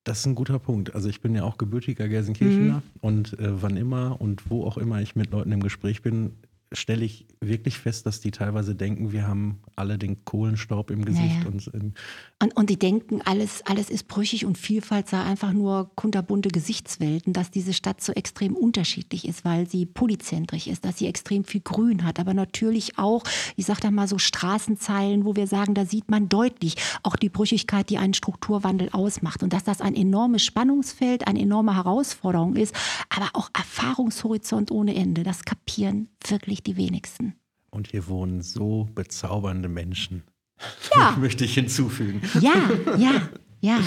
Das 0.10 0.22
ist 0.22 0.26
ein 0.26 0.34
guter 0.34 0.58
Punkt. 0.58 0.96
Also 0.96 1.08
ich 1.08 1.22
bin 1.22 1.36
ja 1.36 1.44
auch 1.44 1.60
gebürtiger 1.60 2.08
Gelsenkirchener 2.08 2.78
mhm. 2.78 2.82
und 3.00 3.40
äh, 3.40 3.62
wann 3.62 3.78
immer 3.78 4.20
und 4.20 4.50
wo 4.50 4.66
auch 4.66 4.80
immer 4.80 5.00
ich 5.04 5.16
mit 5.16 5.30
Leuten 5.30 5.52
im 5.52 5.62
Gespräch 5.62 6.02
bin, 6.02 6.32
stelle 6.72 7.04
ich 7.04 7.26
wirklich 7.42 7.78
fest, 7.80 8.06
dass 8.06 8.20
die 8.20 8.32
teilweise 8.32 8.76
denken, 8.76 9.12
wir 9.12 9.28
haben 9.28 9.60
alle 9.76 9.98
den 9.98 10.24
Kohlenstaub 10.24 10.92
im 10.92 11.04
Gesicht. 11.04 11.38
Ja, 11.38 11.42
ja. 11.42 11.48
Und, 11.48 11.68
und, 12.40 12.56
und, 12.56 12.70
die 12.70 12.78
denken, 12.78 13.22
alles, 13.24 13.64
alles 13.66 13.90
ist 13.90 14.08
brüchig 14.08 14.46
und 14.46 14.58
Vielfalt 14.58 15.08
sei 15.08 15.22
einfach 15.22 15.52
nur 15.52 15.90
kunterbunte 15.96 16.50
Gesichtswelten, 16.50 17.34
dass 17.34 17.50
diese 17.50 17.74
Stadt 17.74 18.02
so 18.02 18.14
extrem 18.14 18.56
unterschiedlich 18.56 19.28
ist, 19.28 19.46
weil 19.46 19.68
sie 19.68 19.86
polyzentrisch 19.86 20.68
ist, 20.68 20.86
dass 20.86 21.00
sie 21.00 21.08
extrem 21.08 21.44
viel 21.44 21.62
Grün 21.62 22.04
hat, 22.04 22.20
aber 22.20 22.34
natürlich 22.34 22.98
auch, 23.00 23.24
ich 23.56 23.66
sage 23.66 23.82
da 23.82 23.92
mal 23.92 24.08
so 24.08 24.20
Straßenzeilen, 24.20 25.26
wo 25.26 25.36
wir 25.36 25.48
sagen, 25.48 25.74
da 25.74 25.86
sieht 25.86 26.12
man 26.12 26.30
deutlich 26.30 26.76
auch 27.04 27.16
die 27.16 27.30
Brüchigkeit, 27.30 27.90
die 27.90 27.98
einen 27.98 28.14
Strukturwandel 28.14 28.90
ausmacht 28.92 29.42
und 29.42 29.54
dass 29.54 29.64
das 29.64 29.82
ein 29.82 29.96
enormes 29.96 30.44
Spannungsfeld, 30.44 31.28
eine 31.28 31.40
enorme 31.40 31.76
Herausforderung 31.76 32.56
ist, 32.56 32.76
aber 33.10 33.30
auch 33.34 33.50
Erfahrungshorizont 33.58 34.72
ohne 34.72 34.94
Ende. 34.96 35.24
Das 35.24 35.46
kapieren 35.46 36.10
wirklich 36.28 36.59
wirklich 36.60 36.64
die 36.64 36.78
wenigsten. 36.78 37.34
Und 37.70 37.88
hier 37.88 38.08
wohnen 38.08 38.42
so 38.42 38.90
bezaubernde 38.96 39.70
Menschen. 39.70 40.24
Ja. 40.96 41.12
Möchte 41.20 41.46
ich 41.46 41.54
hinzufügen. 41.54 42.22
Ja, 42.40 42.54
ja, 42.98 43.30
ja. 43.62 43.80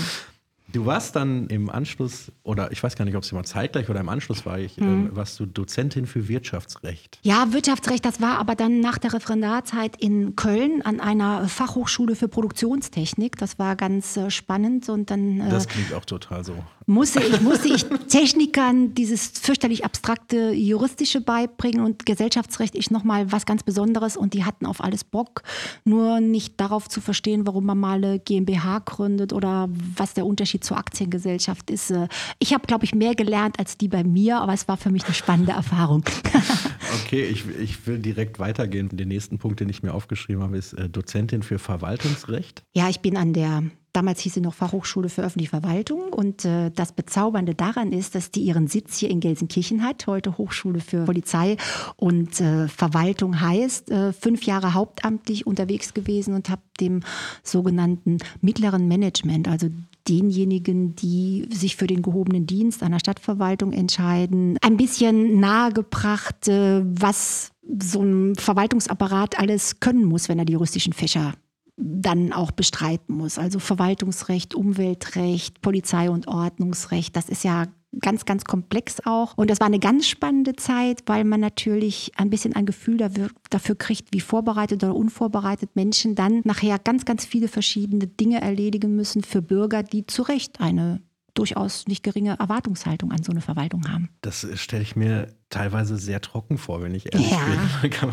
Du 0.73 0.87
warst 0.87 1.17
dann 1.17 1.49
im 1.49 1.69
Anschluss, 1.69 2.33
oder 2.45 2.73
ich 2.73 2.83
weiß 2.83 2.97
gar 2.97 3.05
nicht, 3.05 3.15
ob 3.15 3.25
es 3.25 3.33
immer 3.33 3.45
zeitgleich 3.45 3.91
oder 3.91 4.01
im 4.01 4.09
Anschluss 4.09 4.47
war, 4.47 4.59
ich, 4.59 4.77
hm. 4.79 5.09
äh, 5.09 5.17
warst 5.17 5.39
du 5.39 5.45
Dozentin 5.45 6.07
für 6.07 6.29
Wirtschaftsrecht. 6.29 7.19
Ja, 7.23 7.53
Wirtschaftsrecht, 7.53 8.07
das 8.07 8.23
war 8.23 8.39
aber 8.39 8.55
dann 8.55 8.81
nach 8.81 8.97
der 8.97 9.13
Referendarzeit 9.13 9.97
in 10.01 10.35
Köln 10.35 10.81
an 10.81 11.01
einer 11.01 11.47
Fachhochschule 11.47 12.17
für 12.17 12.29
Produktionstechnik. 12.29 13.37
Das 13.37 13.59
war 13.59 13.77
ganz 13.77 14.17
äh, 14.17 14.31
spannend 14.31 14.89
und 14.89 15.11
dann. 15.11 15.41
Äh, 15.41 15.51
das 15.51 15.69
klingt 15.69 15.93
auch 15.93 16.07
total 16.07 16.43
so. 16.43 16.55
Musste 16.93 17.21
ich, 17.21 17.41
musste 17.41 17.69
ich 17.69 17.85
Technikern 18.09 18.95
dieses 18.95 19.29
fürchterlich 19.29 19.85
abstrakte 19.85 20.53
Juristische 20.53 21.21
beibringen 21.21 21.85
und 21.85 22.07
Gesellschaftsrecht 22.07 22.75
ist 22.75 22.91
nochmal 22.91 23.33
was 23.33 23.47
ganz 23.47 23.63
Besonderes 23.63 24.17
und 24.17 24.35
die 24.35 24.45
hatten 24.45 24.67
auf 24.67 24.83
alles 24.83 25.03
Bock, 25.03 25.43
nur 25.85 26.21
nicht 26.21 26.61
darauf 26.61 26.89
zu 26.89 27.01
verstehen, 27.01 27.47
warum 27.47 27.67
man 27.67 27.79
mal 27.79 27.97
eine 27.97 28.19
GmbH 28.19 28.81
gründet 28.81 29.33
oder 29.33 29.69
was 29.97 30.15
der 30.15 30.27
Unterschied 30.27 30.65
zur 30.65 30.77
Aktiengesellschaft 30.77 31.71
ist. 31.71 31.93
Ich 32.39 32.53
habe, 32.53 32.67
glaube 32.67 32.85
ich, 32.85 32.95
mehr 32.95 33.15
gelernt 33.15 33.59
als 33.59 33.79
die 33.79 33.89
bei 33.89 34.05
mir, 34.05 34.39
aber 34.39 34.53
es 34.53 34.69
war 34.69 34.77
für 34.77 34.91
mich 34.91 35.05
eine 35.05 35.15
spannende 35.15 35.53
Erfahrung. 35.53 36.05
okay, 37.05 37.25
ich, 37.25 37.45
ich 37.61 37.87
will 37.87 37.99
direkt 37.99 38.39
weitergehen. 38.39 38.89
Den 38.93 39.09
nächsten 39.09 39.39
Punkt, 39.39 39.61
den 39.61 39.69
ich 39.69 39.83
mir 39.83 39.95
aufgeschrieben 39.95 40.43
habe, 40.43 40.59
ist 40.59 40.75
äh, 40.75 40.89
Dozentin 40.89 41.43
für 41.43 41.59
Verwaltungsrecht. 41.59 42.63
Ja, 42.75 42.89
ich 42.89 43.01
bin 43.01 43.17
an 43.17 43.33
der 43.33 43.63
Damals 43.93 44.21
hieß 44.21 44.35
sie 44.35 44.41
noch 44.41 44.55
Fachhochschule 44.55 45.11
für 45.11 45.23
öffentliche 45.23 45.51
Verwaltung. 45.51 46.13
Und 46.13 46.45
äh, 46.45 46.71
das 46.71 46.93
Bezaubernde 46.93 47.55
daran 47.55 47.93
ist, 47.93 48.15
dass 48.15 48.31
die 48.31 48.43
ihren 48.43 48.67
Sitz 48.67 48.97
hier 48.97 49.11
in 49.11 49.21
Gelsenkirchen 49.21 49.83
hat, 49.83 50.07
heute 50.07 50.39
Hochschule 50.39 50.81
für 50.81 51.05
Polizei 51.05 51.59
und 51.97 52.41
äh, 52.41 52.69
Verwaltung 52.69 53.41
heißt. 53.41 53.91
Äh, 53.91 54.13
fünf 54.15 54.45
Jahre 54.45 54.73
hauptamtlich 54.73 55.47
unterwegs 55.47 55.93
gewesen 55.93 56.33
und 56.35 56.49
habe 56.49 56.63
dem 56.81 57.01
sogenannten 57.43 58.19
mittleren 58.41 58.89
Management, 58.89 59.47
also 59.47 59.69
denjenigen, 60.09 60.97
die 60.97 61.49
sich 61.53 61.77
für 61.77 61.87
den 61.87 62.03
gehobenen 62.03 62.47
Dienst 62.47 62.83
einer 62.83 62.99
Stadtverwaltung 62.99 63.73
entscheiden, 63.73 64.59
ein 64.63 64.77
bisschen 64.77 65.39
nahegebracht, 65.39 66.49
äh, 66.49 66.83
was 66.85 67.53
so 67.79 68.03
ein 68.03 68.35
Verwaltungsapparat 68.37 69.39
alles 69.39 69.81
können 69.81 70.05
muss, 70.05 70.29
wenn 70.29 70.39
er 70.39 70.45
die 70.45 70.55
juristischen 70.55 70.93
Fächer 70.93 71.35
dann 71.77 72.33
auch 72.33 72.51
bestreiten 72.51 73.17
muss. 73.17 73.39
Also 73.39 73.59
Verwaltungsrecht, 73.59 74.55
Umweltrecht, 74.55 75.63
Polizei- 75.63 76.11
und 76.11 76.29
Ordnungsrecht, 76.29 77.17
das 77.17 77.29
ist 77.29 77.45
ja 77.45 77.67
ganz, 78.01 78.25
ganz 78.25 78.45
komplex 78.45 79.01
auch. 79.05 79.37
Und 79.37 79.51
das 79.51 79.61
war 79.61 79.67
eine 79.67 79.79
ganz 79.79 80.07
spannende 80.07 80.55
Zeit, 80.55 81.03
weil 81.07 81.25
man 81.25 81.41
natürlich 81.41 82.13
ein 82.17 82.31
bisschen 82.31 82.55
ein 82.55 82.67
Gefühl 82.67 82.97
dafür, 82.97 83.31
kriegt, 83.77 84.13
wie 84.13 84.21
vorbereitet 84.21 84.83
oder 84.83 84.95
unvorbereitet 84.95 85.77
Menschen 85.77 86.15
dann 86.15 86.41
nachher 86.45 86.79
ganz, 86.79 87.05
ganz 87.05 87.25
viele 87.25 87.49
verschiedene 87.49 88.07
Dinge 88.07 88.41
erledigen 88.41 88.95
müssen 88.95 89.23
für 89.23 89.43
Bürger, 89.43 89.83
die 89.83 90.07
zu 90.07 90.23
Recht 90.23 90.61
eine 90.61 91.03
durchaus 91.35 91.87
nicht 91.87 92.03
geringe 92.03 92.39
Erwartungshaltung 92.39 93.11
an 93.11 93.23
so 93.23 93.33
eine 93.33 93.41
Verwaltung 93.41 93.89
haben. 93.89 94.11
Das 94.21 94.47
stelle 94.55 94.83
ich 94.83 94.97
mir 94.97 95.29
teilweise 95.53 95.97
sehr 95.97 96.21
trocken 96.21 96.59
vor, 96.59 96.83
wenn 96.83 96.95
ich 96.95 97.13
ehrlich 97.13 97.31
ja. 97.31 97.39
bin. 97.45 98.13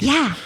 ja, 0.00 0.36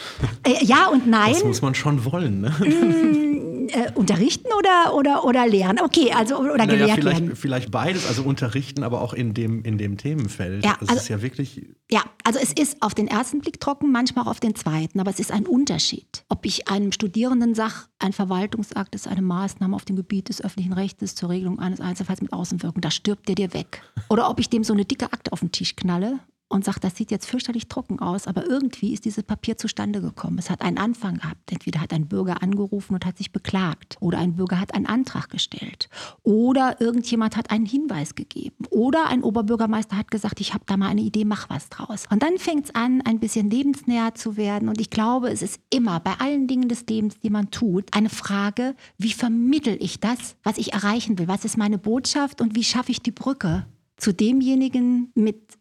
äh, 0.46 0.64
ja 0.64 0.88
und 0.88 1.06
nein. 1.06 1.32
Das 1.32 1.44
muss 1.44 1.62
man 1.62 1.74
schon 1.74 2.04
wollen. 2.04 2.42
Ne? 2.42 2.50
Mm, 2.50 3.68
äh, 3.68 3.90
unterrichten 3.94 4.48
oder, 4.58 4.94
oder, 4.94 5.24
oder 5.24 5.46
lehren? 5.46 5.80
Okay, 5.80 6.12
also 6.12 6.38
oder 6.38 6.56
naja, 6.58 6.66
gelehrt 6.66 6.94
vielleicht, 6.94 7.20
werden. 7.20 7.36
Vielleicht 7.36 7.70
beides, 7.70 8.06
also 8.06 8.22
unterrichten, 8.22 8.82
aber 8.82 9.00
auch 9.00 9.14
in 9.14 9.34
dem, 9.34 9.62
in 9.62 9.78
dem 9.78 9.96
Themenfeld. 9.96 10.64
Ja, 10.64 10.72
also, 10.72 10.86
also 10.86 11.02
ist 11.02 11.08
ja 11.08 11.22
wirklich. 11.22 11.66
Ja, 11.90 12.02
also 12.24 12.38
es 12.40 12.52
ist 12.52 12.82
auf 12.82 12.94
den 12.94 13.08
ersten 13.08 13.40
Blick 13.40 13.60
trocken, 13.60 13.90
manchmal 13.90 14.26
auch 14.26 14.30
auf 14.30 14.40
den 14.40 14.54
zweiten, 14.54 15.00
aber 15.00 15.10
es 15.10 15.18
ist 15.18 15.32
ein 15.32 15.46
Unterschied. 15.46 16.24
Ob 16.28 16.46
ich 16.46 16.68
einem 16.68 16.92
Studierenden 16.92 17.54
sage, 17.54 17.74
ein 17.98 18.12
Verwaltungsakt 18.12 18.94
ist 18.94 19.08
eine 19.08 19.22
Maßnahme 19.22 19.74
auf 19.74 19.84
dem 19.84 19.96
Gebiet 19.96 20.28
des 20.28 20.42
öffentlichen 20.42 20.72
Rechts 20.72 21.14
zur 21.14 21.30
Regelung 21.30 21.58
eines 21.58 21.80
Einzelfalls 21.80 22.20
mit 22.20 22.32
Außenwirkung, 22.32 22.80
da 22.80 22.90
stirbt 22.90 23.28
der 23.28 23.34
dir 23.34 23.54
weg. 23.54 23.82
Oder 24.08 24.30
ob 24.30 24.40
ich 24.40 24.48
dem 24.48 24.64
so 24.64 24.72
eine 24.72 24.84
dicke 24.84 25.06
Akte 25.06 25.32
auf 25.32 25.40
den 25.40 25.52
Tisch 25.52 25.76
knalle 25.76 26.20
und 26.54 26.64
sagt, 26.64 26.84
das 26.84 26.96
sieht 26.96 27.10
jetzt 27.10 27.26
fürchterlich 27.26 27.68
trocken 27.68 27.98
aus, 27.98 28.28
aber 28.28 28.48
irgendwie 28.48 28.94
ist 28.94 29.04
dieses 29.04 29.24
Papier 29.24 29.58
zustande 29.58 30.00
gekommen. 30.00 30.38
Es 30.38 30.50
hat 30.50 30.62
einen 30.62 30.78
Anfang 30.78 31.16
gehabt. 31.16 31.50
Entweder 31.50 31.80
hat 31.80 31.92
ein 31.92 32.06
Bürger 32.06 32.42
angerufen 32.42 32.94
und 32.94 33.04
hat 33.04 33.18
sich 33.18 33.32
beklagt 33.32 33.96
oder 34.00 34.18
ein 34.18 34.36
Bürger 34.36 34.60
hat 34.60 34.72
einen 34.72 34.86
Antrag 34.86 35.30
gestellt 35.30 35.88
oder 36.22 36.80
irgendjemand 36.80 37.36
hat 37.36 37.50
einen 37.50 37.66
Hinweis 37.66 38.14
gegeben 38.14 38.66
oder 38.70 39.08
ein 39.08 39.24
Oberbürgermeister 39.24 39.96
hat 39.96 40.12
gesagt, 40.12 40.40
ich 40.40 40.54
habe 40.54 40.64
da 40.66 40.76
mal 40.76 40.88
eine 40.88 41.00
Idee, 41.00 41.24
mach 41.24 41.50
was 41.50 41.68
draus. 41.70 42.04
Und 42.10 42.22
dann 42.22 42.38
fängt 42.38 42.66
es 42.66 42.74
an, 42.74 43.02
ein 43.04 43.18
bisschen 43.18 43.50
lebensnäher 43.50 44.14
zu 44.14 44.36
werden 44.36 44.68
und 44.68 44.80
ich 44.80 44.90
glaube, 44.90 45.30
es 45.30 45.42
ist 45.42 45.60
immer 45.70 45.98
bei 45.98 46.14
allen 46.20 46.46
Dingen 46.46 46.68
des 46.68 46.86
Lebens, 46.86 47.18
die 47.18 47.30
man 47.30 47.50
tut, 47.50 47.92
eine 47.92 48.10
Frage, 48.10 48.76
wie 48.96 49.12
vermittel 49.12 49.76
ich 49.80 49.98
das, 49.98 50.36
was 50.44 50.58
ich 50.58 50.72
erreichen 50.72 51.18
will? 51.18 51.26
Was 51.26 51.44
ist 51.44 51.58
meine 51.58 51.78
Botschaft 51.78 52.40
und 52.40 52.54
wie 52.54 52.64
schaffe 52.64 52.92
ich 52.92 53.02
die 53.02 53.10
Brücke 53.10 53.66
zu 53.96 54.12
demjenigen, 54.12 55.10
mit 55.14 55.58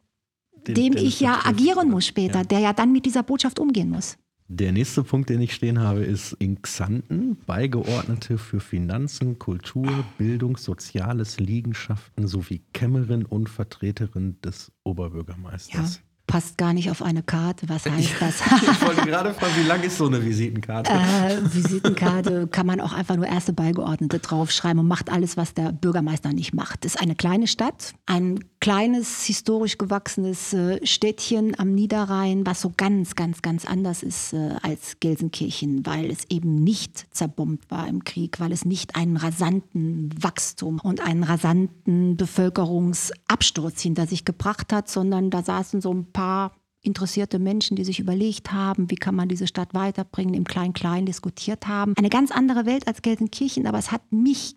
dem, 0.68 0.76
dem 0.76 0.98
ich 0.98 1.20
ja 1.20 1.40
agieren 1.46 1.90
muss 1.90 2.06
später, 2.06 2.40
ja. 2.40 2.44
der 2.44 2.60
ja 2.60 2.74
dann 2.74 2.92
mit 2.92 3.06
dieser 3.06 3.24
Botschaft 3.24 3.60
umgehen 3.60 3.90
muss. 3.90 4.18
Der 4.50 4.72
nächste 4.72 5.04
Punkt, 5.04 5.30
den 5.30 5.42
ich 5.42 5.54
stehen 5.54 5.80
habe, 5.80 6.04
ist 6.04 6.34
in 6.34 6.62
Xanten, 6.62 7.38
Beigeordnete 7.46 8.38
für 8.38 8.60
Finanzen, 8.60 9.40
Kultur, 9.40 10.04
Bildung, 10.18 10.58
Soziales, 10.58 11.40
Liegenschaften 11.40 12.28
sowie 12.28 12.62
Kämmerin 12.74 13.26
und 13.26 13.50
Vertreterin 13.50 14.40
des 14.42 14.72
Oberbürgermeisters. 14.84 15.96
Ja 15.96 16.02
passt 16.28 16.58
gar 16.58 16.74
nicht 16.74 16.90
auf 16.90 17.02
eine 17.02 17.22
Karte. 17.22 17.68
Was 17.70 17.86
heißt 17.90 18.16
das? 18.20 18.42
ich 18.42 18.82
wollte 18.82 19.02
gerade 19.06 19.34
fragen, 19.34 19.54
wie 19.58 19.68
lang 19.68 19.84
ist 19.84 19.98
so 19.98 20.08
eine 20.08 20.24
Visitenkarte? 20.24 20.92
Äh, 20.92 21.54
Visitenkarte 21.54 22.48
kann 22.48 22.66
man 22.66 22.80
auch 22.82 22.94
einfach 22.94 23.16
nur 23.16 23.28
erste 23.28 23.54
Beigeordnete 23.54 24.20
draufschreiben 24.20 24.80
und 24.80 24.88
macht 24.88 25.12
alles, 25.12 25.38
was 25.38 25.54
der 25.54 25.72
Bürgermeister 25.72 26.34
nicht 26.34 26.54
macht. 26.54 26.86
Das 26.86 26.96
ist 26.96 27.02
eine 27.02 27.16
kleine 27.16 27.48
Stadt, 27.48 27.94
ein 28.06 28.40
kleines, 28.64 29.26
historisch 29.26 29.78
gewachsenes 29.78 30.54
äh, 30.54 30.80
Städtchen 30.88 31.60
am 31.60 31.76
Niederrhein, 31.76 32.46
was 32.46 32.62
so 32.62 32.72
ganz, 32.78 33.14
ganz, 33.14 33.42
ganz 33.42 33.66
anders 33.66 34.04
ist 34.04 34.32
äh, 34.32 34.56
als 34.62 35.02
Gelsenkirchen, 35.02 35.86
weil 35.86 36.10
es 36.10 36.24
eben 36.30 36.56
nicht 36.64 37.14
zerbombt 37.14 37.70
war 37.70 37.90
im 37.90 38.06
Krieg, 38.06 38.40
weil 38.40 38.54
es 38.54 38.64
nicht 38.64 38.96
einen 38.96 39.18
rasanten 39.18 40.16
Wachstum 40.18 40.80
und 40.82 41.06
einen 41.06 41.24
rasanten 41.24 42.16
Bevölkerungsabsturz 42.16 43.82
hinter 43.82 44.08
sich 44.08 44.24
gebracht 44.24 44.72
hat, 44.72 44.88
sondern 44.88 45.30
da 45.30 45.44
saßen 45.44 45.82
so 45.82 45.94
ein 45.94 46.14
paar 46.14 46.56
interessierte 46.82 47.40
Menschen, 47.40 47.76
die 47.76 47.84
sich 47.84 48.00
überlegt 48.00 48.54
haben, 48.54 48.90
wie 48.90 48.96
kann 48.96 49.14
man 49.16 49.28
diese 49.28 49.48
Stadt 49.48 49.74
weiterbringen, 49.74 50.36
im 50.36 50.46
Klein-Klein 50.46 51.06
diskutiert 51.06 51.68
haben. 51.68 51.96
Eine 51.98 52.10
ganz 52.10 52.32
andere 52.32 52.66
Welt 52.66 52.88
als 52.88 53.02
Gelsenkirchen, 53.02 53.68
aber 53.68 53.80
es 53.80 53.92
hat 53.92 54.10
mich 54.14 54.56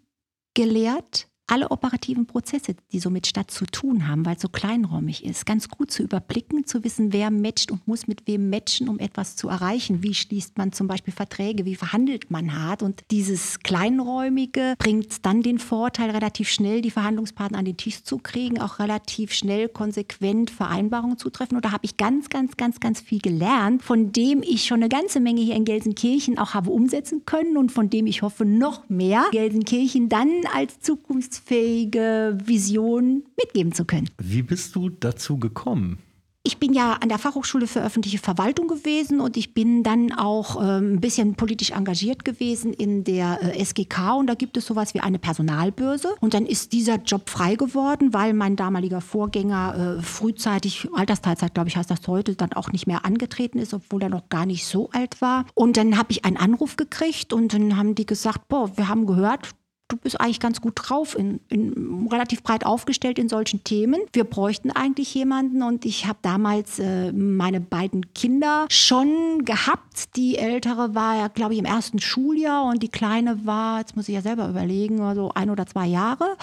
gelehrt, 0.54 1.26
alle 1.46 1.70
operativen 1.70 2.26
Prozesse, 2.26 2.74
die 2.92 2.98
so 2.98 3.10
mit 3.10 3.26
zu 3.26 3.66
tun 3.66 4.08
haben, 4.08 4.24
weil 4.24 4.36
es 4.36 4.42
so 4.42 4.48
kleinräumig 4.48 5.24
ist, 5.24 5.46
ganz 5.46 5.68
gut 5.68 5.90
zu 5.90 6.02
überblicken, 6.02 6.64
zu 6.64 6.84
wissen, 6.84 7.12
wer 7.12 7.30
matcht 7.30 7.70
und 7.70 7.86
muss 7.86 8.06
mit 8.06 8.26
wem 8.26 8.50
matchen, 8.50 8.88
um 8.88 8.98
etwas 8.98 9.36
zu 9.36 9.48
erreichen. 9.48 10.02
Wie 10.02 10.14
schließt 10.14 10.56
man 10.56 10.72
zum 10.72 10.86
Beispiel 10.86 11.12
Verträge, 11.12 11.64
wie 11.64 11.74
verhandelt 11.74 12.30
man 12.30 12.56
hart? 12.56 12.82
Und 12.82 13.02
dieses 13.10 13.60
Kleinräumige 13.60 14.74
bringt 14.78 15.26
dann 15.26 15.42
den 15.42 15.58
Vorteil, 15.58 16.10
relativ 16.10 16.48
schnell 16.48 16.80
die 16.80 16.90
Verhandlungspartner 16.90 17.58
an 17.58 17.64
den 17.64 17.76
Tisch 17.76 18.02
zu 18.04 18.18
kriegen, 18.18 18.60
auch 18.60 18.78
relativ 18.78 19.32
schnell 19.32 19.68
konsequent 19.68 20.50
Vereinbarungen 20.50 21.18
zu 21.18 21.28
treffen. 21.30 21.56
Und 21.56 21.64
da 21.64 21.72
habe 21.72 21.84
ich 21.84 21.96
ganz, 21.96 22.30
ganz, 22.30 22.56
ganz, 22.56 22.80
ganz 22.80 23.00
viel 23.00 23.18
gelernt, 23.18 23.82
von 23.82 24.12
dem 24.12 24.42
ich 24.42 24.64
schon 24.64 24.78
eine 24.82 24.88
ganze 24.88 25.20
Menge 25.20 25.42
hier 25.42 25.56
in 25.56 25.64
Gelsenkirchen 25.64 26.38
auch 26.38 26.54
habe 26.54 26.70
umsetzen 26.70 27.26
können 27.26 27.56
und 27.56 27.70
von 27.70 27.90
dem 27.90 28.06
ich 28.06 28.22
hoffe, 28.22 28.44
noch 28.44 28.88
mehr 28.88 29.24
Gelsenkirchen 29.32 30.08
dann 30.08 30.30
als 30.54 30.80
Zukunfts 30.80 31.35
zukunftsfähige 31.36 32.38
Vision 32.44 33.24
mitgeben 33.36 33.72
zu 33.72 33.84
können. 33.84 34.10
Wie 34.18 34.42
bist 34.42 34.74
du 34.74 34.88
dazu 34.88 35.38
gekommen? 35.38 35.98
Ich 36.42 36.58
bin 36.58 36.72
ja 36.72 36.92
an 36.92 37.08
der 37.08 37.18
Fachhochschule 37.18 37.66
für 37.66 37.82
öffentliche 37.82 38.18
Verwaltung 38.18 38.68
gewesen 38.68 39.20
und 39.20 39.36
ich 39.36 39.52
bin 39.52 39.82
dann 39.82 40.12
auch 40.12 40.62
äh, 40.62 40.78
ein 40.78 41.00
bisschen 41.00 41.34
politisch 41.34 41.72
engagiert 41.72 42.24
gewesen 42.24 42.72
in 42.72 43.02
der 43.02 43.40
äh, 43.42 43.60
SGK 43.60 44.14
und 44.16 44.28
da 44.28 44.34
gibt 44.34 44.56
es 44.56 44.64
sowas 44.64 44.94
wie 44.94 45.00
eine 45.00 45.18
Personalbörse 45.18 46.14
und 46.20 46.34
dann 46.34 46.46
ist 46.46 46.72
dieser 46.72 46.98
Job 46.98 47.28
frei 47.28 47.56
geworden, 47.56 48.14
weil 48.14 48.32
mein 48.32 48.54
damaliger 48.54 49.00
Vorgänger 49.00 49.96
äh, 49.98 50.02
frühzeitig, 50.02 50.88
Altersteilzeit 50.94 51.52
glaube 51.52 51.68
ich 51.68 51.76
heißt 51.76 51.90
das 51.90 52.06
heute, 52.06 52.36
dann 52.36 52.52
auch 52.52 52.70
nicht 52.70 52.86
mehr 52.86 53.04
angetreten 53.04 53.58
ist, 53.58 53.74
obwohl 53.74 54.02
er 54.02 54.08
noch 54.08 54.28
gar 54.28 54.46
nicht 54.46 54.66
so 54.66 54.88
alt 54.92 55.20
war. 55.20 55.46
Und 55.54 55.76
dann 55.76 55.98
habe 55.98 56.12
ich 56.12 56.24
einen 56.24 56.36
Anruf 56.36 56.76
gekriegt 56.76 57.32
und 57.32 57.54
dann 57.54 57.76
haben 57.76 57.96
die 57.96 58.06
gesagt, 58.06 58.46
boah, 58.46 58.70
wir 58.76 58.88
haben 58.88 59.06
gehört, 59.06 59.48
du 59.88 59.96
bist 59.96 60.20
eigentlich 60.20 60.40
ganz 60.40 60.60
gut 60.60 60.74
drauf, 60.76 61.16
in, 61.16 61.40
in, 61.48 62.08
relativ 62.10 62.42
breit 62.42 62.66
aufgestellt 62.66 63.18
in 63.18 63.28
solchen 63.28 63.62
Themen. 63.62 64.00
Wir 64.12 64.24
bräuchten 64.24 64.70
eigentlich 64.70 65.14
jemanden 65.14 65.62
und 65.62 65.84
ich 65.84 66.06
habe 66.06 66.18
damals 66.22 66.78
äh, 66.78 67.12
meine 67.12 67.60
beiden 67.60 68.12
Kinder 68.12 68.66
schon 68.68 69.44
gehabt. 69.44 70.16
Die 70.16 70.38
ältere 70.38 70.94
war 70.94 71.16
ja, 71.16 71.28
glaube 71.28 71.54
ich, 71.54 71.60
im 71.60 71.64
ersten 71.64 72.00
Schuljahr 72.00 72.66
und 72.66 72.82
die 72.82 72.88
kleine 72.88 73.46
war, 73.46 73.78
jetzt 73.78 73.96
muss 73.96 74.08
ich 74.08 74.14
ja 74.14 74.22
selber 74.22 74.48
überlegen, 74.48 75.00
also 75.00 75.30
ein 75.34 75.50
oder 75.50 75.66
zwei 75.66 75.86
Jahre. 75.86 76.36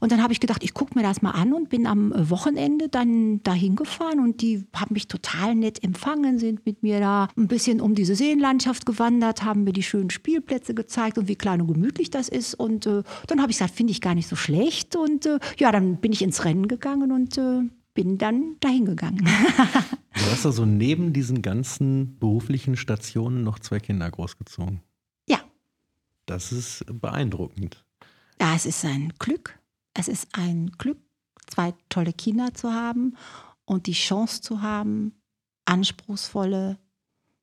Und 0.00 0.10
dann 0.10 0.22
habe 0.22 0.32
ich 0.32 0.40
gedacht, 0.40 0.64
ich 0.64 0.74
gucke 0.74 0.98
mir 0.98 1.04
das 1.04 1.22
mal 1.22 1.30
an 1.32 1.52
und 1.52 1.68
bin 1.68 1.86
am 1.86 2.12
Wochenende 2.30 2.88
dann 2.88 3.42
dahin 3.44 3.76
gefahren 3.76 4.18
und 4.18 4.42
die 4.42 4.66
haben 4.74 4.94
mich 4.94 5.06
total 5.06 5.54
nett 5.54 5.84
empfangen, 5.84 6.38
sind 6.38 6.66
mit 6.66 6.82
mir 6.82 6.98
da 6.98 7.28
ein 7.36 7.46
bisschen 7.46 7.80
um 7.80 7.94
diese 7.94 8.16
Seenlandschaft 8.16 8.86
gewandert, 8.86 9.44
haben 9.44 9.64
mir 9.64 9.72
die 9.72 9.82
schönen 9.82 10.10
Spielplätze 10.10 10.74
gezeigt 10.74 11.16
und 11.16 11.28
wie 11.28 11.36
klein 11.36 11.60
und 11.60 11.68
gemütlich 11.68 12.10
das 12.10 12.28
ist 12.28 12.54
und 12.54 12.87
äh, 12.88 13.02
dann 13.26 13.40
habe 13.40 13.50
ich 13.50 13.58
gesagt, 13.58 13.74
finde 13.74 13.92
ich 13.92 14.00
gar 14.00 14.14
nicht 14.14 14.28
so 14.28 14.36
schlecht. 14.36 14.96
Und 14.96 15.26
äh, 15.26 15.38
ja, 15.58 15.70
dann 15.72 15.96
bin 15.96 16.12
ich 16.12 16.22
ins 16.22 16.44
Rennen 16.44 16.68
gegangen 16.68 17.12
und 17.12 17.38
äh, 17.38 17.62
bin 17.94 18.18
dann 18.18 18.56
dahin 18.60 18.84
gegangen. 18.84 19.24
du 20.14 20.20
hast 20.30 20.46
also 20.46 20.64
neben 20.64 21.12
diesen 21.12 21.42
ganzen 21.42 22.18
beruflichen 22.18 22.76
Stationen 22.76 23.42
noch 23.42 23.58
zwei 23.58 23.80
Kinder 23.80 24.10
großgezogen. 24.10 24.80
Ja. 25.28 25.40
Das 26.26 26.52
ist 26.52 26.84
beeindruckend. 26.88 27.84
Ja, 28.40 28.54
es 28.54 28.66
ist 28.66 28.84
ein 28.84 29.12
Glück. 29.18 29.58
es 29.94 30.06
ist 30.06 30.28
ein 30.32 30.70
Glück, 30.78 30.98
zwei 31.48 31.74
tolle 31.88 32.12
Kinder 32.12 32.54
zu 32.54 32.72
haben 32.72 33.16
und 33.64 33.86
die 33.86 33.92
Chance 33.92 34.42
zu 34.42 34.62
haben, 34.62 35.12
anspruchsvolle 35.64 36.78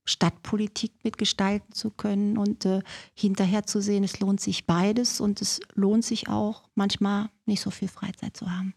Stadtpolitik 0.06 0.92
mitgestalten 1.04 1.74
zu 1.74 1.90
können 1.92 2.38
und 2.38 2.66
äh, 2.66 2.82
hinterher 3.14 3.66
zu 3.66 3.82
sehen, 3.82 4.04
es 4.04 4.20
lohnt 4.20 4.40
sich 4.40 4.66
beides 4.66 5.20
und 5.20 5.42
es 5.42 5.60
lohnt 5.74 6.06
sich 6.06 6.30
auch 6.30 6.64
manchmal 6.76 7.30
nicht 7.46 7.62
so 7.62 7.72
viel 7.72 7.88
Freizeit 7.88 8.38
zu 8.38 8.50
haben. 8.50 8.74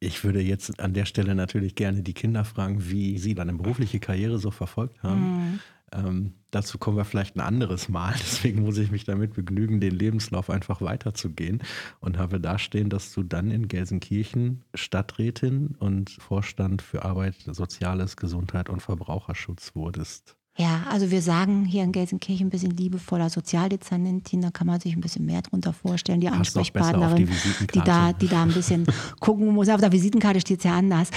Ich 0.00 0.24
würde 0.24 0.40
jetzt 0.40 0.80
an 0.80 0.94
der 0.94 1.04
Stelle 1.04 1.36
natürlich 1.36 1.76
gerne 1.76 2.02
die 2.02 2.14
Kinder 2.14 2.44
fragen, 2.44 2.90
wie 2.90 3.18
sie 3.18 3.36
deine 3.36 3.52
berufliche 3.52 4.00
Karriere 4.00 4.40
so 4.40 4.50
verfolgt 4.50 5.00
haben. 5.04 5.20
Mhm. 5.20 5.60
Ähm, 5.92 6.34
dazu 6.50 6.78
kommen 6.78 6.96
wir 6.96 7.04
vielleicht 7.04 7.36
ein 7.36 7.40
anderes 7.40 7.88
Mal. 7.88 8.14
Deswegen 8.18 8.62
muss 8.62 8.78
ich 8.78 8.90
mich 8.90 9.04
damit 9.04 9.34
begnügen, 9.34 9.80
den 9.80 9.92
Lebenslauf 9.92 10.50
einfach 10.50 10.80
weiterzugehen 10.80 11.62
und 12.00 12.18
habe 12.18 12.40
da 12.40 12.58
stehen, 12.58 12.88
dass 12.88 13.12
du 13.12 13.22
dann 13.22 13.52
in 13.52 13.68
Gelsenkirchen 13.68 14.64
Stadträtin 14.74 15.76
und 15.78 16.10
Vorstand 16.10 16.82
für 16.82 17.04
Arbeit, 17.04 17.36
Soziales, 17.46 18.16
Gesundheit 18.16 18.68
und 18.68 18.80
Verbraucherschutz 18.80 19.76
wurdest. 19.76 20.36
Ja, 20.58 20.82
also 20.90 21.10
wir 21.10 21.22
sagen 21.22 21.64
hier 21.64 21.82
in 21.82 21.92
Gelsenkirchen 21.92 22.48
ein 22.48 22.50
bisschen 22.50 22.76
liebevoller 22.76 23.30
Sozialdezernentin, 23.30 24.42
da 24.42 24.50
kann 24.50 24.66
man 24.66 24.78
sich 24.80 24.94
ein 24.94 25.00
bisschen 25.00 25.24
mehr 25.24 25.40
drunter 25.40 25.72
vorstellen. 25.72 26.20
Die 26.20 26.28
Ansprechpartnerin, 26.28 27.26
die, 27.26 27.66
die, 27.68 27.80
da, 27.80 28.12
die 28.12 28.28
da 28.28 28.42
ein 28.42 28.52
bisschen 28.52 28.84
gucken 29.18 29.54
muss. 29.54 29.70
Auf 29.70 29.80
der 29.80 29.92
Visitenkarte 29.92 30.42
steht 30.42 30.58
es 30.58 30.64
ja 30.64 30.76
anders. 30.76 31.08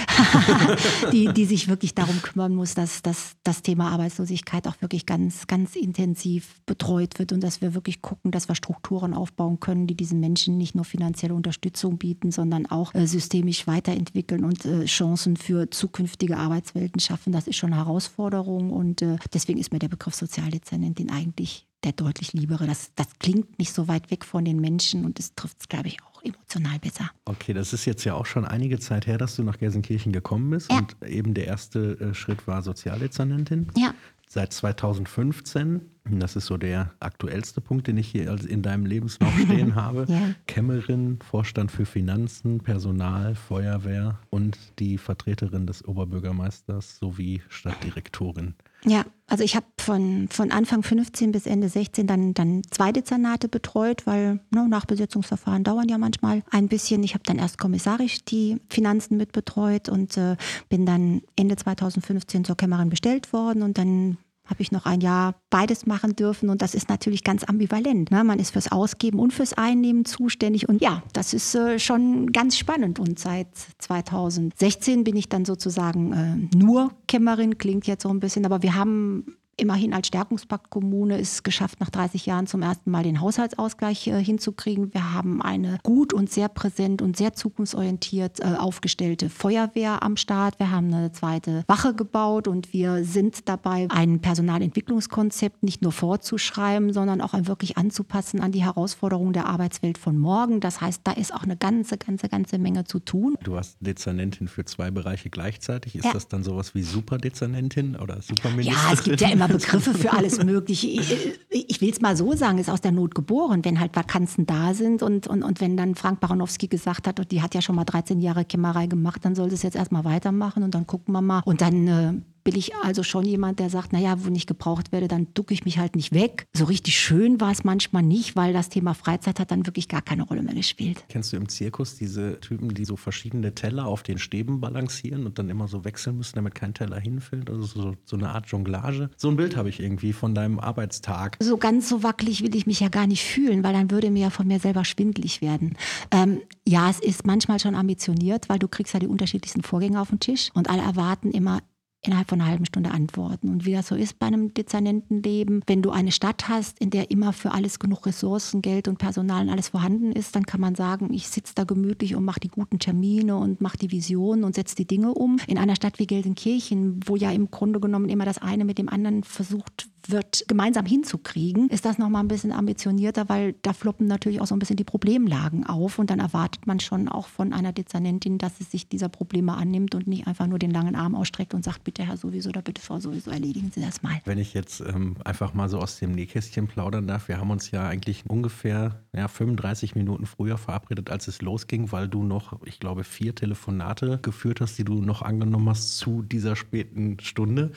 die, 1.12 1.34
die 1.34 1.44
sich 1.44 1.68
wirklich 1.68 1.94
darum 1.94 2.22
kümmern 2.22 2.56
muss, 2.56 2.76
dass, 2.76 3.02
dass 3.02 3.36
das 3.44 3.62
Thema 3.62 3.92
Arbeitslosigkeit 3.92 4.70
auch 4.70 4.76
wirklich 4.80 5.06
ganz, 5.06 5.48
ganz 5.48 5.76
intensiv 5.76 6.62
betreut 6.66 7.20
wird 7.20 7.34
und 7.34 7.44
dass 7.44 7.60
wir 7.60 7.74
wirklich 7.74 8.02
gucken, 8.02 8.32
dass 8.32 8.48
wir 8.48 8.56
Strukturen 8.56 9.14
aufbauen 9.14 9.60
können, 9.60 9.86
die 9.86 9.96
diesen 9.96 10.22
Menschen 10.22 10.58
nicht 10.58 10.76
nur 10.76 10.86
finanzielle 10.86 11.34
Unterstützung 11.34 11.98
bieten, 11.98 12.32
sondern 12.32 12.68
auch 12.68 12.96
äh, 12.96 13.06
systemisch 13.06 13.68
weiterentwickeln 13.68 14.46
und 14.46 14.64
äh, 14.64 14.86
Chancen 14.86 15.36
für 15.36 15.70
zukünftige 15.70 16.38
Arbeitswelten 16.38 17.02
schaffen. 17.02 17.34
Das 17.34 17.48
ist 17.48 17.58
schon 17.58 17.74
eine 17.74 17.84
Herausforderung 17.84 18.72
und 18.72 19.02
äh, 19.02 19.18
Deswegen 19.34 19.60
ist 19.60 19.72
mir 19.72 19.80
der 19.80 19.90
Begriff 19.90 20.16
Sozialdezernentin 20.16 21.12
eigentlich 21.12 21.68
der 21.84 21.94
deutlich 21.94 22.34
liebere. 22.34 22.66
Das, 22.66 22.92
das 22.96 23.08
klingt 23.20 23.60
nicht 23.60 23.72
so 23.72 23.88
weit 23.88 24.12
weg 24.12 24.26
von 24.26 24.44
den 24.44 24.60
Menschen 24.60 25.06
und 25.06 25.20
es 25.20 25.36
trifft 25.36 25.58
es, 25.62 25.70
glaube 25.70 25.88
ich, 25.88 26.02
auch 26.04 26.24
emotional 26.24 26.80
besser. 26.80 27.12
Okay, 27.26 27.54
das 27.54 27.74
ist 27.74 27.86
jetzt 27.86 28.04
ja 28.04 28.16
auch 28.16 28.26
schon 28.26 28.46
einige 28.46 28.80
Zeit 28.80 29.06
her, 29.08 29.18
dass 29.18 29.36
du 29.36 29.44
nach 29.44 29.60
Gelsenkirchen 29.60 30.12
gekommen 30.12 30.50
bist 30.50 30.72
ja. 30.72 30.80
und 30.80 30.96
eben 31.08 31.34
der 31.34 31.46
erste 31.46 32.00
äh, 32.00 32.14
Schritt 32.14 32.48
war 32.48 32.64
Sozialdezernentin. 32.64 33.68
Ja. 33.78 33.94
Seit 34.28 34.52
2015, 34.52 35.82
das 36.06 36.36
ist 36.36 36.48
so 36.48 36.58
der 36.58 36.92
aktuellste 37.00 37.62
Punkt, 37.62 37.88
den 37.88 37.98
ich 37.98 38.08
hier 38.08 38.28
in 38.48 38.64
deinem 38.64 38.88
Lebenslauf 38.88 39.32
stehen 39.40 39.76
habe. 39.76 40.06
ja. 40.10 40.32
Kämmerin, 40.48 41.20
Vorstand 41.22 41.72
für 41.72 41.86
Finanzen, 41.86 42.60
Personal, 42.60 43.36
Feuerwehr 43.36 44.20
und 44.32 44.58
die 44.80 44.98
Vertreterin 44.98 45.68
des 45.68 45.86
Oberbürgermeisters 45.88 46.98
sowie 46.98 47.44
Stadtdirektorin. 47.50 48.56
Ja, 48.86 49.04
also 49.28 49.44
ich 49.44 49.56
habe 49.56 49.66
von, 49.80 50.28
von 50.30 50.52
Anfang 50.52 50.84
15 50.84 51.32
bis 51.32 51.48
Ende 51.48 51.68
16 51.70 52.06
dann, 52.06 52.34
dann 52.36 52.62
zwei 52.70 52.92
Dezernate 52.92 53.48
betreut, 53.48 54.06
weil 54.06 54.40
ne, 54.52 54.68
Nachbesetzungsverfahren 54.68 55.64
dauern 55.64 55.90
ja 55.90 55.98
manchmal 55.98 56.44
ein 56.52 56.68
bisschen. 56.68 57.04
Ich 57.04 57.16
habe 57.16 57.24
dann 57.26 57.40
erst 57.40 57.58
kommissarisch 57.58 58.24
die 58.26 58.62
Finanzen 58.70 59.18
mitbetreut 59.18 59.90
und 59.90 60.18
äh, 60.18 60.36
bin 60.70 60.86
dann 60.86 61.24
Ende 61.36 61.56
2015 61.56 62.46
zur 62.46 62.56
Kämmerin 62.56 62.90
bestellt 62.90 63.34
worden 63.34 63.64
und 63.64 63.80
dann 63.80 64.18
habe 64.46 64.62
ich 64.62 64.72
noch 64.72 64.86
ein 64.86 65.02
Jahr 65.02 65.36
beides 65.50 65.86
machen 65.86 66.16
dürfen 66.16 66.50
und 66.50 66.62
das 66.62 66.76
ist 66.76 66.90
natürlich 66.90 67.24
ganz 67.24 67.44
ambivalent. 67.44 68.12
Ne? 68.12 68.24
Man 68.24 68.40
ist 68.40 68.52
fürs 68.52 68.72
Ausgeben 68.72 69.20
und 69.20 69.34
fürs 69.34 69.54
Einnehmen 69.54 70.06
zuständig 70.06 70.70
und 70.70 70.82
ja, 70.82 71.04
das 71.14 71.34
ist 71.34 71.56
äh, 71.56 71.80
schon 71.80 72.32
ganz 72.32 72.58
spannend 72.58 73.00
und 73.00 73.20
seit 73.20 73.48
2016 73.80 75.04
bin 75.04 75.16
ich 75.16 75.30
dann 75.30 75.46
sozusagen 75.46 76.14
äh, 76.14 76.58
nur 76.58 76.92
Kämmerin, 77.08 77.58
klingt 77.58 77.88
jetzt 77.88 78.04
so 78.04 78.10
ein 78.10 78.20
bisschen, 78.20 78.46
aber 78.46 78.62
wir 78.62 78.76
haben 78.76 79.38
immerhin 79.58 79.94
als 79.94 80.08
Stärkungspakt-Kommune 80.08 81.18
ist 81.18 81.34
es 81.34 81.44
geschafft, 81.44 81.80
nach 81.80 81.90
30 81.90 82.26
Jahren 82.26 82.48
zum 82.48 82.62
ersten 82.62 82.92
Mal 82.92 83.04
den 83.04 83.22
Haushaltsausgleich 83.22 84.08
äh, 84.08 84.24
hinzukriegen. 84.24 84.94
Wir 84.94 85.14
haben 85.14 85.42
eine 85.42 85.80
gut 85.84 86.14
und 86.14 86.30
sehr 86.30 86.50
präsent 86.50 87.02
und 87.02 87.18
sehr 87.18 87.34
zukunftsorientiert 87.34 88.40
äh, 88.42 88.56
aufgestellte 88.58 89.30
Feuerwehr 89.30 90.04
am 90.04 90.18
Start. 90.18 90.60
Wir 90.60 90.72
haben 90.72 90.94
eine 90.94 91.12
zweite 91.12 91.64
Wache 91.68 91.94
gebaut 91.94 92.48
und 92.48 92.74
wir 92.74 93.04
sind 93.04 93.48
dabei, 93.48 93.88
ein 93.90 94.20
Personalentwicklungskonzept 94.20 95.64
nicht 95.64 95.82
nur 95.82 95.92
vorzuschreiben, 95.92 96.92
sondern 96.92 97.22
auch 97.22 97.34
wirklich 97.34 97.78
anzupassen 97.78 98.42
an 98.42 98.52
die 98.52 98.64
Herausforderungen 98.64 99.34
der 99.34 99.48
Arbeitswelt 99.48 99.98
von 99.98 100.18
morgen. 100.18 100.60
Das 100.60 100.82
heißt, 100.82 101.02
da 101.04 101.12
ist 101.12 101.34
auch 101.34 101.44
eine 101.44 101.56
ganze, 101.56 101.98
ganze, 101.98 102.28
ganze 102.30 102.58
Menge 102.58 102.84
zu 102.84 103.00
tun. 103.00 103.36
Du 103.44 103.58
hast 103.58 103.78
Dezernentin 103.80 104.48
für 104.48 104.66
zwei 104.66 104.92
Bereiche 104.92 105.30
gleichzeitig. 105.30 105.96
Ist 105.96 106.06
ja. 106.06 106.14
das 106.14 106.28
dann 106.28 106.44
sowas 106.44 106.76
wie 106.76 106.84
Superdezernentin 106.84 107.96
oder 107.96 108.22
Superministerin? 108.22 108.88
Ja, 108.88 108.94
es 108.94 109.04
gibt 109.04 109.22
ja 109.22 109.30
immer 109.30 109.45
immer 109.46 109.58
Begriffe 109.58 109.94
für 109.94 110.14
alles 110.14 110.44
Mögliche. 110.44 110.88
Ich, 110.88 111.70
ich 111.70 111.82
will 111.82 111.90
es 111.90 112.02
mal 112.02 112.16
so 112.16 112.34
sagen, 112.34 112.58
ist 112.58 112.70
aus 112.70 112.82
der 112.82 112.92
Not 112.92 113.16
geboren, 113.16 113.64
wenn 113.64 113.80
halt 113.80 113.96
Vakanzen 113.96 114.46
da 114.46 114.74
sind 114.74 115.04
und, 115.04 115.28
und, 115.28 115.44
und 115.44 115.62
wenn 115.62 115.78
dann 115.78 115.96
Frank 115.96 116.20
Baranowski 116.20 116.68
gesagt 116.68 117.08
hat, 117.08 117.32
die 117.32 117.42
hat 117.42 117.56
ja 117.56 117.62
schon 117.62 117.76
mal 117.76 117.86
13 117.86 118.20
Jahre 118.20 118.46
Kämmerei 118.46 118.88
gemacht, 118.88 119.24
dann 119.24 119.36
soll 119.36 119.48
es 119.48 119.64
jetzt 119.64 119.76
erstmal 119.76 120.04
weitermachen 120.06 120.64
und 120.64 120.76
dann 120.76 120.88
gucken 120.88 121.14
wir 121.14 121.22
mal. 121.22 121.42
Und 121.46 121.62
dann 121.62 121.88
äh, 121.88 122.14
bin 122.46 122.56
ich 122.56 122.76
also 122.76 123.02
schon 123.04 123.26
jemand, 123.26 123.60
der 123.60 123.70
sagt, 123.70 123.92
naja, 123.92 124.24
wo 124.24 124.32
ich 124.32 124.46
gebraucht 124.46 124.92
werde, 124.92 125.08
dann 125.08 125.28
ducke 125.34 125.54
ich 125.54 125.66
mich 125.66 125.80
halt 125.80 125.96
nicht 125.96 126.14
weg. 126.14 126.46
So 126.54 126.66
richtig 126.66 126.98
schön 126.98 127.42
war 127.42 127.52
es 127.52 127.64
manchmal 127.64 128.04
nicht, 128.04 128.36
weil 128.36 128.54
das 128.54 128.70
Thema 128.70 128.94
Freizeit 128.94 129.40
hat 129.40 129.50
dann 129.50 129.66
wirklich 129.66 129.88
gar 129.90 130.04
keine 130.04 130.24
Rolle 130.24 130.44
mehr 130.44 130.54
gespielt. 130.54 131.04
Kennst 131.10 131.34
du 131.34 131.38
im 131.38 131.50
Zirkus 131.50 131.96
diese 131.96 132.40
Typen, 132.40 132.70
die 132.70 132.86
so 132.86 132.98
verschiedene 132.98 133.56
Teller 133.56 133.88
auf 133.88 134.04
den 134.04 134.20
Stäben 134.20 134.62
balancieren 134.62 135.26
und 135.26 135.40
dann 135.40 135.50
immer 135.50 135.68
so 135.68 135.84
wechseln 135.86 136.18
müssen, 136.18 136.36
damit 136.36 136.54
kein 136.54 136.76
Teller 136.76 137.00
hinfällt? 137.00 137.50
Also 137.50 137.64
so, 137.64 137.96
so 138.06 138.16
eine 138.16 138.30
Art 138.30 138.46
Jonglage. 138.48 139.10
So 139.18 139.30
ein 139.30 139.38
Bild 139.38 139.56
habe 139.56 139.70
ich 139.70 139.80
irgendwie 139.80 140.14
von 140.14 140.36
deinem 140.36 140.60
Arbeitstag. 140.60 141.38
So 141.42 141.58
ganz 141.58 141.90
so 141.90 142.04
wackelig 142.04 142.44
will 142.44 142.56
ich 142.56 142.68
mich 142.68 142.80
ja 142.80 142.90
gar 142.90 143.08
nicht 143.08 143.24
fühlen, 143.24 143.64
weil 143.64 143.74
dann 143.74 143.90
würde 143.90 144.12
mir 144.12 144.22
ja 144.22 144.30
von 144.30 144.46
mir 144.46 144.60
selber 144.60 144.86
schwindelig 144.86 145.42
werden. 145.42 145.76
Ähm, 146.12 146.42
ja, 146.68 146.92
es 146.92 147.00
ist 147.00 147.26
manchmal 147.26 147.60
schon 147.60 147.74
ambitioniert, 147.74 148.50
weil 148.50 148.60
du 148.60 148.68
kriegst 148.68 148.94
ja 148.94 149.00
die 149.00 149.08
unterschiedlichsten 149.08 149.64
Vorgänge 149.64 150.00
auf 150.00 150.10
den 150.10 150.20
Tisch 150.20 150.52
und 150.54 150.70
alle 150.70 150.84
erwarten 150.84 151.32
immer 151.32 151.62
innerhalb 152.08 152.30
von 152.30 152.42
einer 152.42 152.50
halben 152.50 152.66
Stunde 152.66 152.92
antworten. 152.92 153.50
Und 153.50 153.66
wie 153.66 153.74
das 153.74 153.88
so 153.88 153.96
ist 153.96 154.20
bei 154.20 154.28
einem 154.28 154.54
Dezernentenleben, 154.54 155.62
wenn 155.68 155.82
du 155.82 155.92
eine 155.92 156.12
Stadt 156.12 156.48
hast, 156.48 156.80
in 156.80 156.90
der 156.90 157.12
immer 157.12 157.34
für 157.34 157.52
alles 157.52 157.80
genug 157.80 158.06
Ressourcen, 158.06 158.62
Geld 158.62 158.88
und 158.88 158.98
Personal 158.98 159.44
und 159.44 159.50
alles 159.50 159.70
vorhanden 159.70 160.12
ist, 160.12 160.36
dann 160.36 160.46
kann 160.46 160.62
man 160.62 160.76
sagen, 160.76 161.14
ich 161.14 161.28
sitze 161.28 161.54
da 161.56 161.64
gemütlich 161.64 162.16
und 162.16 162.26
mache 162.26 162.40
die 162.40 162.50
guten 162.50 162.80
Termine 162.80 163.38
und 163.38 163.62
mache 163.62 163.78
die 163.78 163.92
Visionen 163.92 164.44
und 164.44 164.56
setze 164.56 164.76
die 164.76 164.88
Dinge 164.88 165.14
um. 165.14 165.38
In 165.48 165.58
einer 165.58 165.76
Stadt 165.76 166.00
wie 166.00 166.08
Gelsenkirchen, 166.08 167.00
wo 167.06 167.16
ja 167.16 167.32
im 167.32 167.52
Grunde 167.52 167.80
genommen 167.80 168.10
immer 168.10 168.26
das 168.26 168.38
eine 168.38 168.66
mit 168.66 168.78
dem 168.78 168.90
anderen 168.90 169.24
versucht 169.24 169.90
wird, 170.12 170.46
gemeinsam 170.48 170.86
hinzukriegen, 170.86 171.70
ist 171.70 171.86
das 171.86 171.98
nochmal 171.98 172.24
ein 172.24 172.28
bisschen 172.28 172.52
ambitionierter, 172.52 173.30
weil 173.30 173.56
da 173.62 173.74
floppen 173.74 174.08
natürlich 174.08 174.42
auch 174.42 174.48
so 174.48 174.56
ein 174.56 174.60
bisschen 174.60 174.78
die 174.78 174.84
Problemlagen 174.84 175.66
auf 175.66 176.00
und 176.00 176.10
dann 176.10 176.20
erwartet 176.20 176.68
man 176.68 176.80
schon 176.80 177.08
auch 177.08 177.28
von 177.28 177.54
einer 177.54 177.74
Dezernentin, 177.74 178.38
dass 178.38 178.58
sie 178.58 178.64
sich 178.64 178.88
dieser 178.88 179.10
Probleme 179.10 179.54
annimmt 179.54 179.96
und 179.96 180.08
nicht 180.08 180.28
einfach 180.28 180.48
nur 180.48 180.60
den 180.60 180.72
langen 180.72 180.96
Arm 180.96 181.16
ausstreckt 181.16 181.54
und 181.54 181.64
sagt, 181.64 181.84
bitte 181.84 182.06
Herr 182.06 182.18
sowieso 182.18 182.50
oder 182.50 182.62
bitte 182.62 182.82
Frau 182.82 183.00
sowieso, 183.00 183.32
erledigen 183.32 183.72
Sie 183.74 183.82
das 183.82 184.04
mal. 184.04 184.20
Wenn 184.26 184.38
ich 184.38 184.54
jetzt 184.54 184.82
ähm, 184.82 185.16
einfach 185.24 185.54
mal 185.54 185.70
so 185.70 185.80
aus 185.80 186.00
dem 186.00 186.12
Nähkästchen 186.12 186.68
plaudern 186.68 187.08
darf, 187.08 187.28
wir 187.28 187.38
haben 187.38 187.52
uns 187.52 187.72
ja 187.72 187.88
eigentlich 187.88 188.24
ungefähr 188.28 189.02
ja, 189.14 189.28
35 189.28 189.96
Minuten 189.96 190.26
früher 190.26 190.58
verabredet, 190.58 191.10
als 191.10 191.28
es 191.28 191.42
losging, 191.42 191.92
weil 191.92 192.08
du 192.08 192.24
noch, 192.24 192.62
ich 192.66 192.80
glaube, 192.80 193.04
vier 193.04 193.36
Telefonate 193.36 194.20
geführt 194.22 194.62
hast, 194.62 194.78
die 194.78 194.84
du 194.84 195.02
noch 195.02 195.22
angenommen 195.22 195.70
hast 195.70 195.98
zu 195.98 196.22
dieser 196.22 196.56
späten 196.56 197.20
Stunde. 197.20 197.72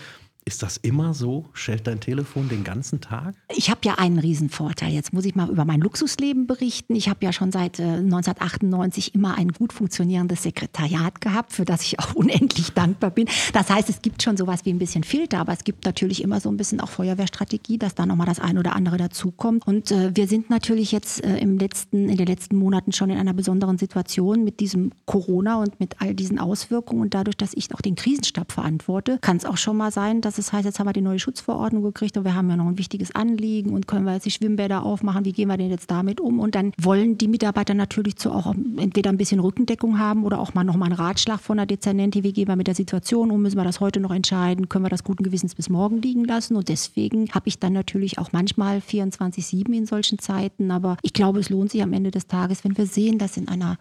Ist 0.49 0.63
das 0.63 0.79
immer 0.79 1.13
so? 1.13 1.45
Schellt 1.53 1.87
dein 1.87 2.01
Telefon 2.01 2.49
den 2.49 2.65
ganzen 2.65 3.03
Tag? 3.03 3.35
Ich 3.55 3.69
habe 3.69 3.81
ja 3.85 3.97
einen 3.97 4.19
Riesenvorteil. 4.19 4.91
Jetzt 4.91 5.13
muss 5.13 5.27
ich 5.27 5.35
mal 5.35 5.51
über 5.51 5.67
mein 5.67 5.83
Luxusleben 5.83 6.47
berichten. 6.47 6.97
Ich 6.97 7.11
habe 7.11 7.23
ja 7.23 7.35
schon 7.35 7.53
seit 7.53 7.79
äh, 7.79 7.83
1998 7.83 9.15
immer 9.15 9.37
ein 9.37 9.49
gut 9.49 9.75
funktionierendes 9.75 10.45
Sekretariat 10.45 11.21
gehabt, 11.21 11.53
für 11.53 11.67
das 11.67 11.83
ich 11.83 11.99
auch 11.99 12.15
unendlich 12.15 12.73
dankbar 12.73 13.11
bin. 13.11 13.29
Das 13.53 13.69
heißt, 13.69 13.91
es 13.91 14.01
gibt 14.01 14.23
schon 14.23 14.39
sowas 14.39 14.65
wie 14.65 14.71
ein 14.71 14.79
bisschen 14.79 15.05
Filter, 15.05 15.41
aber 15.41 15.53
es 15.53 15.65
gibt 15.65 15.85
natürlich 15.85 16.23
immer 16.23 16.41
so 16.41 16.49
ein 16.49 16.57
bisschen 16.57 16.81
auch 16.81 16.89
Feuerwehrstrategie, 16.89 17.77
dass 17.77 17.95
da 17.95 18.07
nochmal 18.07 18.27
das 18.27 18.41
eine 18.41 18.61
oder 18.61 18.75
andere 18.75 18.97
dazukommt. 18.97 19.67
Und 19.67 19.91
äh, 19.91 20.17
wir 20.17 20.27
sind 20.29 20.49
natürlich 20.49 20.93
jetzt 20.93 21.23
äh, 21.23 21.37
im 21.37 21.59
letzten, 21.59 22.09
in 22.09 22.17
den 22.17 22.27
letzten 22.27 22.57
Monaten 22.57 22.93
schon 22.93 23.11
in 23.11 23.19
einer 23.19 23.35
besonderen 23.35 23.77
Situation 23.77 24.45
mit 24.45 24.61
diesem 24.61 24.93
Corona 25.05 25.61
und 25.61 25.79
mit 25.79 26.01
all 26.01 26.15
diesen 26.15 26.39
Auswirkungen. 26.39 27.03
Und 27.03 27.13
dadurch, 27.13 27.37
dass 27.37 27.53
ich 27.53 27.75
auch 27.75 27.83
den 27.83 27.97
Krisenstab 27.97 28.51
verantworte, 28.51 29.19
kann 29.21 29.37
es 29.37 29.45
auch 29.45 29.59
schon 29.59 29.77
mal 29.77 29.93
sein, 29.93 30.23
dass 30.23 30.38
Das 30.38 30.53
heißt, 30.53 30.64
jetzt 30.64 30.79
haben 30.79 30.87
wir 30.87 30.92
die 30.92 31.01
neue 31.01 31.18
Schutzverordnung 31.18 31.83
gekriegt 31.83 32.16
und 32.16 32.24
wir 32.24 32.35
haben 32.35 32.48
ja 32.48 32.57
noch 32.57 32.66
ein 32.66 32.79
wichtiges 32.79 33.14
Anliegen 33.14 33.72
und 33.72 33.88
können 33.88 34.05
wir 34.05 34.14
jetzt 34.14 34.27
die 34.27 34.31
Schwimmbäder 34.31 34.85
aufmachen, 34.85 35.24
wie 35.24 35.33
gehen 35.33 35.48
wir 35.48 35.57
denn 35.57 35.70
jetzt 35.70 35.90
damit 35.90 36.20
um? 36.20 36.38
Und 36.38 36.55
dann 36.55 36.72
wollen 36.81 37.18
die 37.18 37.29
Mitarbeiter 37.29 37.74
natürlich 37.74 38.16
zu 38.16 38.31
auch 38.31 38.55
entweder 38.77 39.11
ein 39.11 39.16
bisschen 39.16 39.40
Rückendeckung 39.40 39.98
haben 39.98 40.24
oder 40.24 40.38
auch 40.38 40.55
mal 40.55 40.64
nochmal 40.64 40.90
einen 40.90 40.98
Ratschlag 40.98 41.40
von 41.40 41.57
der 41.57 41.66
Dezernentin, 41.66 42.22
wie 42.22 42.33
gehen 42.33 42.48
wir 42.48 42.57
mit 42.57 42.68
der 42.68 42.74
Situation 42.74 43.31
um, 43.31 43.42
müssen 43.42 43.57
wir 43.57 43.64
das 43.64 43.81
heute 43.81 44.01
noch 44.01 44.12
entscheiden, 44.12 44.68
können 44.68 44.85
wir 44.85 44.90
das 44.90 45.05
guten 45.05 45.24
Gewissens 45.24 45.55
bis 45.55 45.68
morgen 45.68 46.01
liegen 46.01 46.24
lassen? 46.24 46.57
Und 46.57 46.68
deswegen 46.68 47.31
habe 47.33 47.48
ich 47.48 47.59
dann 47.59 47.72
natürlich 47.72 48.18
auch 48.18 48.33
manchmal 48.33 48.79
24-7 48.79 49.72
in 49.72 49.87
solchen 49.87 50.18
Zeiten, 50.18 50.70
aber 50.70 50.96
ich 51.03 51.12
glaube, 51.12 51.40
es 51.40 51.51
lohnt 51.51 51.72
sich 51.72 51.83
am 51.83 51.92
Ende 51.92 52.11
des 52.11 52.29
Tages, 52.29 52.64
wenn 52.64 52.77
wir 52.77 52.87
sehen, 52.87 53.18
dass 53.18 53.37
in 53.37 53.48
einer 53.48 53.77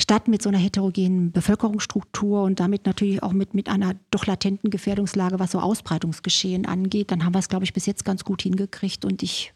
Stadt 0.00 0.28
mit 0.28 0.42
so 0.42 0.48
einer 0.48 0.58
heterogenen 0.58 1.32
Bevölkerungsstruktur 1.32 2.42
und 2.42 2.60
damit 2.60 2.86
natürlich 2.86 3.22
auch 3.22 3.32
mit, 3.32 3.54
mit 3.54 3.68
einer 3.68 3.94
doch 4.10 4.26
latenten 4.26 4.70
Gefährdungslage, 4.70 5.38
was 5.38 5.52
so 5.52 5.60
Ausbreitungsgeschehen 5.60 6.66
angeht, 6.66 7.10
dann 7.10 7.24
haben 7.24 7.34
wir 7.34 7.38
es, 7.38 7.48
glaube 7.48 7.64
ich, 7.64 7.72
bis 7.72 7.86
jetzt 7.86 8.04
ganz 8.04 8.24
gut 8.24 8.42
hingekriegt 8.42 9.04
und 9.04 9.22
ich 9.22 9.52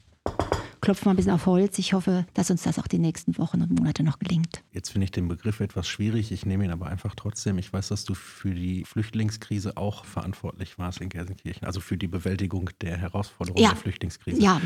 klopfe 0.81 1.07
mal 1.07 1.12
ein 1.12 1.16
bisschen 1.16 1.33
auf 1.33 1.46
Holz. 1.46 1.79
Ich 1.79 1.94
hoffe, 1.94 2.27
dass 2.35 2.51
uns 2.51 2.62
das 2.62 2.79
auch 2.79 2.87
die 2.87 2.99
nächsten 2.99 3.38
Wochen 3.38 3.62
und 3.62 3.70
Monate 3.79 4.03
noch 4.03 4.18
gelingt. 4.18 4.62
Jetzt 4.72 4.90
finde 4.90 5.07
ich 5.07 5.11
den 5.11 5.27
Begriff 5.27 5.61
etwas 5.61 5.88
schwierig. 5.88 6.31
Ich 6.31 6.46
nehme 6.46 6.64
ihn 6.64 6.70
aber 6.70 6.87
einfach 6.87 7.14
trotzdem. 7.16 7.59
Ich 7.59 7.72
weiß, 7.72 7.88
dass 7.88 8.05
du 8.05 8.14
für 8.14 8.55
die 8.55 8.85
Flüchtlingskrise 8.85 9.77
auch 9.77 10.05
verantwortlich 10.05 10.79
warst 10.79 11.01
in 11.01 11.09
Gelsenkirchen, 11.09 11.66
also 11.66 11.81
für 11.81 11.96
die 11.96 12.07
Bewältigung 12.07 12.70
der 12.83 12.96
Herausforderungen 12.99 13.62
Ja. 13.62 13.70
der 13.70 13.79
Flüchtlingskrise. 13.79 14.40
Ja, 14.40 14.61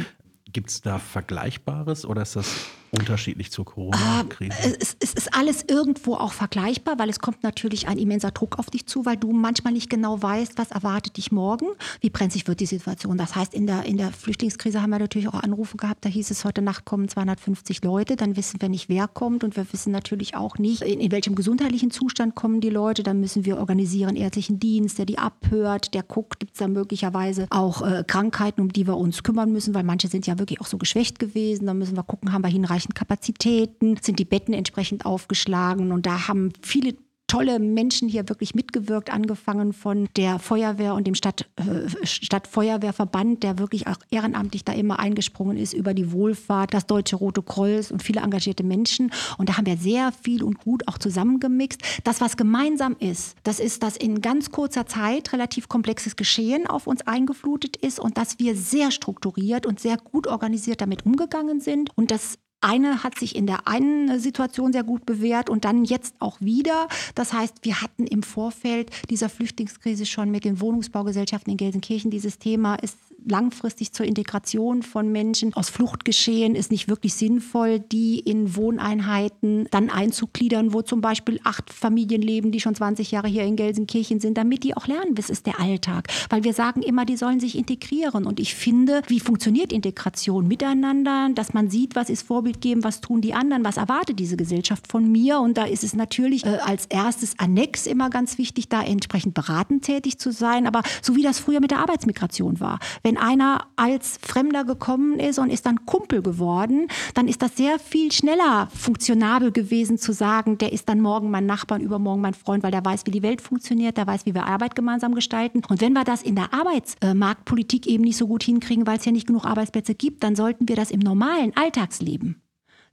Gibt 0.52 0.70
es 0.70 0.80
da 0.80 0.98
Vergleichbares 0.98 2.04
oder 2.04 2.22
ist 2.22 2.34
das 2.34 2.66
unterschiedlich 2.92 3.50
zur 3.50 3.64
Corona-Krise? 3.64 4.54
Ah, 4.58 4.68
es, 4.80 4.96
es 5.00 5.14
ist 5.14 5.34
alles 5.34 5.64
irgendwo 5.68 6.14
auch 6.14 6.32
vergleichbar, 6.32 6.98
weil 6.98 7.08
es 7.08 7.20
kommt 7.20 7.42
natürlich 7.42 7.88
ein 7.88 7.98
immenser 7.98 8.30
Druck 8.30 8.58
auf 8.58 8.70
dich 8.70 8.86
zu, 8.86 9.06
weil 9.06 9.16
du 9.16 9.32
manchmal 9.32 9.72
nicht 9.72 9.90
genau 9.90 10.22
weißt, 10.22 10.58
was 10.58 10.70
erwartet 10.70 11.16
dich 11.16 11.32
morgen, 11.32 11.66
wie 12.00 12.10
brenzlig 12.10 12.48
wird 12.48 12.60
die 12.60 12.66
Situation. 12.66 13.16
Das 13.16 13.34
heißt, 13.34 13.54
in 13.54 13.66
der, 13.66 13.84
in 13.84 13.96
der 13.96 14.10
Flüchtlingskrise 14.12 14.82
haben 14.82 14.90
wir 14.90 14.98
natürlich 14.98 15.28
auch 15.28 15.42
Anrufe 15.42 15.76
gehabt, 15.76 16.04
da 16.04 16.08
hieß 16.08 16.30
es, 16.30 16.44
heute 16.44 16.62
Nacht 16.62 16.84
kommen 16.84 17.08
250 17.08 17.82
Leute, 17.84 18.16
dann 18.16 18.36
wissen 18.36 18.60
wir 18.60 18.68
nicht, 18.68 18.88
wer 18.88 19.08
kommt 19.08 19.44
und 19.44 19.56
wir 19.56 19.72
wissen 19.72 19.92
natürlich 19.92 20.34
auch 20.34 20.58
nicht, 20.58 20.82
in, 20.82 21.00
in 21.00 21.12
welchem 21.12 21.34
gesundheitlichen 21.34 21.90
Zustand 21.90 22.34
kommen 22.34 22.60
die 22.60 22.70
Leute. 22.70 23.02
Dann 23.02 23.20
müssen 23.20 23.44
wir 23.44 23.58
organisieren, 23.58 24.16
ärztlichen 24.16 24.58
Dienst, 24.58 24.98
der 24.98 25.06
die 25.06 25.18
abhört, 25.18 25.94
der 25.94 26.02
guckt, 26.02 26.40
gibt 26.40 26.52
es 26.52 26.58
da 26.58 26.68
möglicherweise 26.68 27.46
auch 27.50 27.82
äh, 27.82 28.04
Krankheiten, 28.06 28.60
um 28.60 28.72
die 28.72 28.86
wir 28.86 28.96
uns 28.96 29.22
kümmern 29.22 29.52
müssen, 29.52 29.74
weil 29.74 29.84
manche 29.84 30.08
sind 30.08 30.26
ja 30.26 30.38
wirklich 30.38 30.60
auch 30.60 30.66
so 30.66 30.78
geschwächt 30.78 31.18
gewesen. 31.18 31.66
Da 31.66 31.74
müssen 31.74 31.96
wir 31.96 32.02
gucken, 32.02 32.32
haben 32.32 32.42
wir 32.42 32.48
hinreichend 32.48 32.79
Kapazitäten, 32.88 33.96
sind 34.00 34.18
die 34.18 34.24
Betten 34.24 34.54
entsprechend 34.54 35.06
aufgeschlagen 35.06 35.92
und 35.92 36.06
da 36.06 36.28
haben 36.28 36.52
viele 36.62 36.94
tolle 37.30 37.60
Menschen 37.60 38.08
hier 38.08 38.28
wirklich 38.28 38.56
mitgewirkt, 38.56 39.12
angefangen 39.12 39.72
von 39.72 40.08
der 40.16 40.40
Feuerwehr 40.40 40.94
und 40.94 41.06
dem 41.06 41.14
Stadt, 41.14 41.48
äh, 41.54 41.88
Stadtfeuerwehrverband, 42.04 43.44
der 43.44 43.60
wirklich 43.60 43.86
auch 43.86 43.98
ehrenamtlich 44.10 44.64
da 44.64 44.72
immer 44.72 44.98
eingesprungen 44.98 45.56
ist 45.56 45.72
über 45.72 45.94
die 45.94 46.10
Wohlfahrt, 46.10 46.74
das 46.74 46.86
Deutsche 46.86 47.14
Rote 47.14 47.42
Kreuz 47.42 47.92
und 47.92 48.02
viele 48.02 48.22
engagierte 48.22 48.64
Menschen. 48.64 49.12
Und 49.38 49.48
da 49.48 49.56
haben 49.56 49.66
wir 49.66 49.76
sehr 49.76 50.10
viel 50.10 50.42
und 50.42 50.58
gut 50.58 50.88
auch 50.88 50.98
zusammengemixt. 50.98 51.80
Das, 52.02 52.20
was 52.20 52.36
gemeinsam 52.36 52.96
ist, 52.98 53.36
das 53.44 53.60
ist, 53.60 53.84
dass 53.84 53.96
in 53.96 54.22
ganz 54.22 54.50
kurzer 54.50 54.86
Zeit 54.86 55.32
relativ 55.32 55.68
komplexes 55.68 56.16
Geschehen 56.16 56.66
auf 56.66 56.88
uns 56.88 57.06
eingeflutet 57.06 57.76
ist 57.76 58.00
und 58.00 58.18
dass 58.18 58.40
wir 58.40 58.56
sehr 58.56 58.90
strukturiert 58.90 59.66
und 59.66 59.78
sehr 59.78 59.98
gut 59.98 60.26
organisiert 60.26 60.80
damit 60.80 61.06
umgegangen 61.06 61.60
sind 61.60 61.96
und 61.96 62.10
das 62.10 62.40
eine 62.60 63.02
hat 63.02 63.18
sich 63.18 63.36
in 63.36 63.46
der 63.46 63.66
einen 63.66 64.18
Situation 64.20 64.72
sehr 64.72 64.84
gut 64.84 65.06
bewährt 65.06 65.50
und 65.50 65.64
dann 65.64 65.84
jetzt 65.84 66.14
auch 66.18 66.40
wieder. 66.40 66.88
Das 67.14 67.32
heißt, 67.32 67.56
wir 67.62 67.80
hatten 67.80 68.06
im 68.06 68.22
Vorfeld 68.22 68.90
dieser 69.08 69.28
Flüchtlingskrise 69.28 70.06
schon 70.06 70.30
mit 70.30 70.44
den 70.44 70.60
Wohnungsbaugesellschaften 70.60 71.50
in 71.50 71.56
Gelsenkirchen 71.56 72.10
dieses 72.10 72.38
Thema 72.38 72.74
ist 72.76 72.96
langfristig 73.26 73.92
zur 73.92 74.06
Integration 74.06 74.82
von 74.82 75.10
Menschen 75.10 75.52
aus 75.54 75.70
Fluchtgeschehen 75.70 76.54
ist 76.54 76.70
nicht 76.70 76.88
wirklich 76.88 77.14
sinnvoll, 77.14 77.80
die 77.80 78.18
in 78.18 78.56
Wohneinheiten 78.56 79.66
dann 79.70 79.90
einzugliedern, 79.90 80.72
wo 80.72 80.82
zum 80.82 81.00
Beispiel 81.00 81.40
acht 81.44 81.72
Familien 81.72 82.22
leben, 82.22 82.52
die 82.52 82.60
schon 82.60 82.74
20 82.74 83.10
Jahre 83.10 83.28
hier 83.28 83.44
in 83.44 83.56
Gelsenkirchen 83.56 84.20
sind, 84.20 84.38
damit 84.38 84.64
die 84.64 84.76
auch 84.76 84.86
lernen, 84.86 85.16
was 85.16 85.30
ist 85.30 85.46
der 85.46 85.60
Alltag. 85.60 86.08
Weil 86.28 86.44
wir 86.44 86.52
sagen 86.52 86.82
immer, 86.82 87.04
die 87.04 87.16
sollen 87.16 87.40
sich 87.40 87.56
integrieren. 87.56 88.26
Und 88.26 88.40
ich 88.40 88.54
finde, 88.54 89.02
wie 89.08 89.20
funktioniert 89.20 89.72
Integration 89.72 90.48
miteinander, 90.48 91.28
dass 91.34 91.52
man 91.52 91.70
sieht, 91.70 91.96
was 91.96 92.10
ist 92.10 92.22
Vorbild 92.22 92.49
geben, 92.52 92.84
was 92.84 93.00
tun 93.00 93.20
die 93.20 93.34
anderen, 93.34 93.64
was 93.64 93.76
erwartet 93.76 94.18
diese 94.18 94.36
Gesellschaft 94.36 94.88
von 94.88 95.10
mir. 95.10 95.40
Und 95.40 95.56
da 95.56 95.64
ist 95.64 95.84
es 95.84 95.94
natürlich 95.94 96.44
äh, 96.44 96.58
als 96.64 96.86
erstes 96.86 97.38
Annex 97.38 97.86
immer 97.86 98.10
ganz 98.10 98.38
wichtig, 98.38 98.68
da 98.68 98.82
entsprechend 98.82 99.34
beratend 99.34 99.84
tätig 99.84 100.18
zu 100.18 100.32
sein. 100.32 100.66
Aber 100.66 100.82
so 101.02 101.16
wie 101.16 101.22
das 101.22 101.38
früher 101.38 101.60
mit 101.60 101.70
der 101.70 101.78
Arbeitsmigration 101.78 102.60
war. 102.60 102.78
Wenn 103.02 103.16
einer 103.16 103.66
als 103.76 104.18
Fremder 104.22 104.64
gekommen 104.64 105.18
ist 105.18 105.38
und 105.38 105.50
ist 105.50 105.66
dann 105.66 105.86
Kumpel 105.86 106.22
geworden, 106.22 106.88
dann 107.14 107.28
ist 107.28 107.42
das 107.42 107.56
sehr 107.56 107.78
viel 107.78 108.12
schneller 108.12 108.68
funktionabel 108.74 109.52
gewesen 109.52 109.98
zu 109.98 110.12
sagen, 110.12 110.58
der 110.58 110.72
ist 110.72 110.88
dann 110.88 111.00
morgen 111.00 111.30
mein 111.30 111.46
Nachbar 111.46 111.78
und 111.78 111.84
übermorgen 111.84 112.22
mein 112.22 112.34
Freund, 112.34 112.62
weil 112.62 112.70
der 112.70 112.84
weiß, 112.84 113.06
wie 113.06 113.10
die 113.10 113.22
Welt 113.22 113.40
funktioniert, 113.40 113.96
der 113.96 114.06
weiß, 114.06 114.26
wie 114.26 114.34
wir 114.34 114.46
Arbeit 114.46 114.74
gemeinsam 114.74 115.14
gestalten. 115.14 115.62
Und 115.68 115.80
wenn 115.80 115.92
wir 115.92 116.04
das 116.04 116.22
in 116.22 116.36
der 116.36 116.52
Arbeitsmarktpolitik 116.52 117.86
eben 117.86 118.04
nicht 118.04 118.16
so 118.16 118.26
gut 118.26 118.42
hinkriegen, 118.42 118.86
weil 118.86 118.98
es 118.98 119.04
ja 119.04 119.12
nicht 119.12 119.26
genug 119.26 119.44
Arbeitsplätze 119.44 119.94
gibt, 119.94 120.22
dann 120.22 120.36
sollten 120.36 120.68
wir 120.68 120.76
das 120.76 120.90
im 120.90 121.00
normalen 121.00 121.56
Alltagsleben 121.56 122.39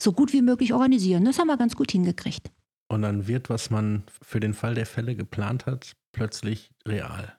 so 0.02 0.12
gut 0.12 0.34
wie 0.34 0.42
möglich 0.42 0.74
organisieren. 0.74 1.26
Das 1.26 1.40
haben 1.40 1.48
wir 1.48 1.58
ganz 1.58 1.76
gut 1.76 1.92
hingekriegt. 1.92 2.52
Und 2.90 3.02
dann 3.02 3.28
wird, 3.28 3.50
was 3.50 3.70
man 3.70 4.04
für 4.22 4.40
den 4.40 4.54
Fall 4.54 4.76
der 4.76 4.86
Fälle 4.86 5.16
geplant 5.16 5.66
hat, 5.66 5.94
plötzlich 6.14 6.72
real. 6.88 7.37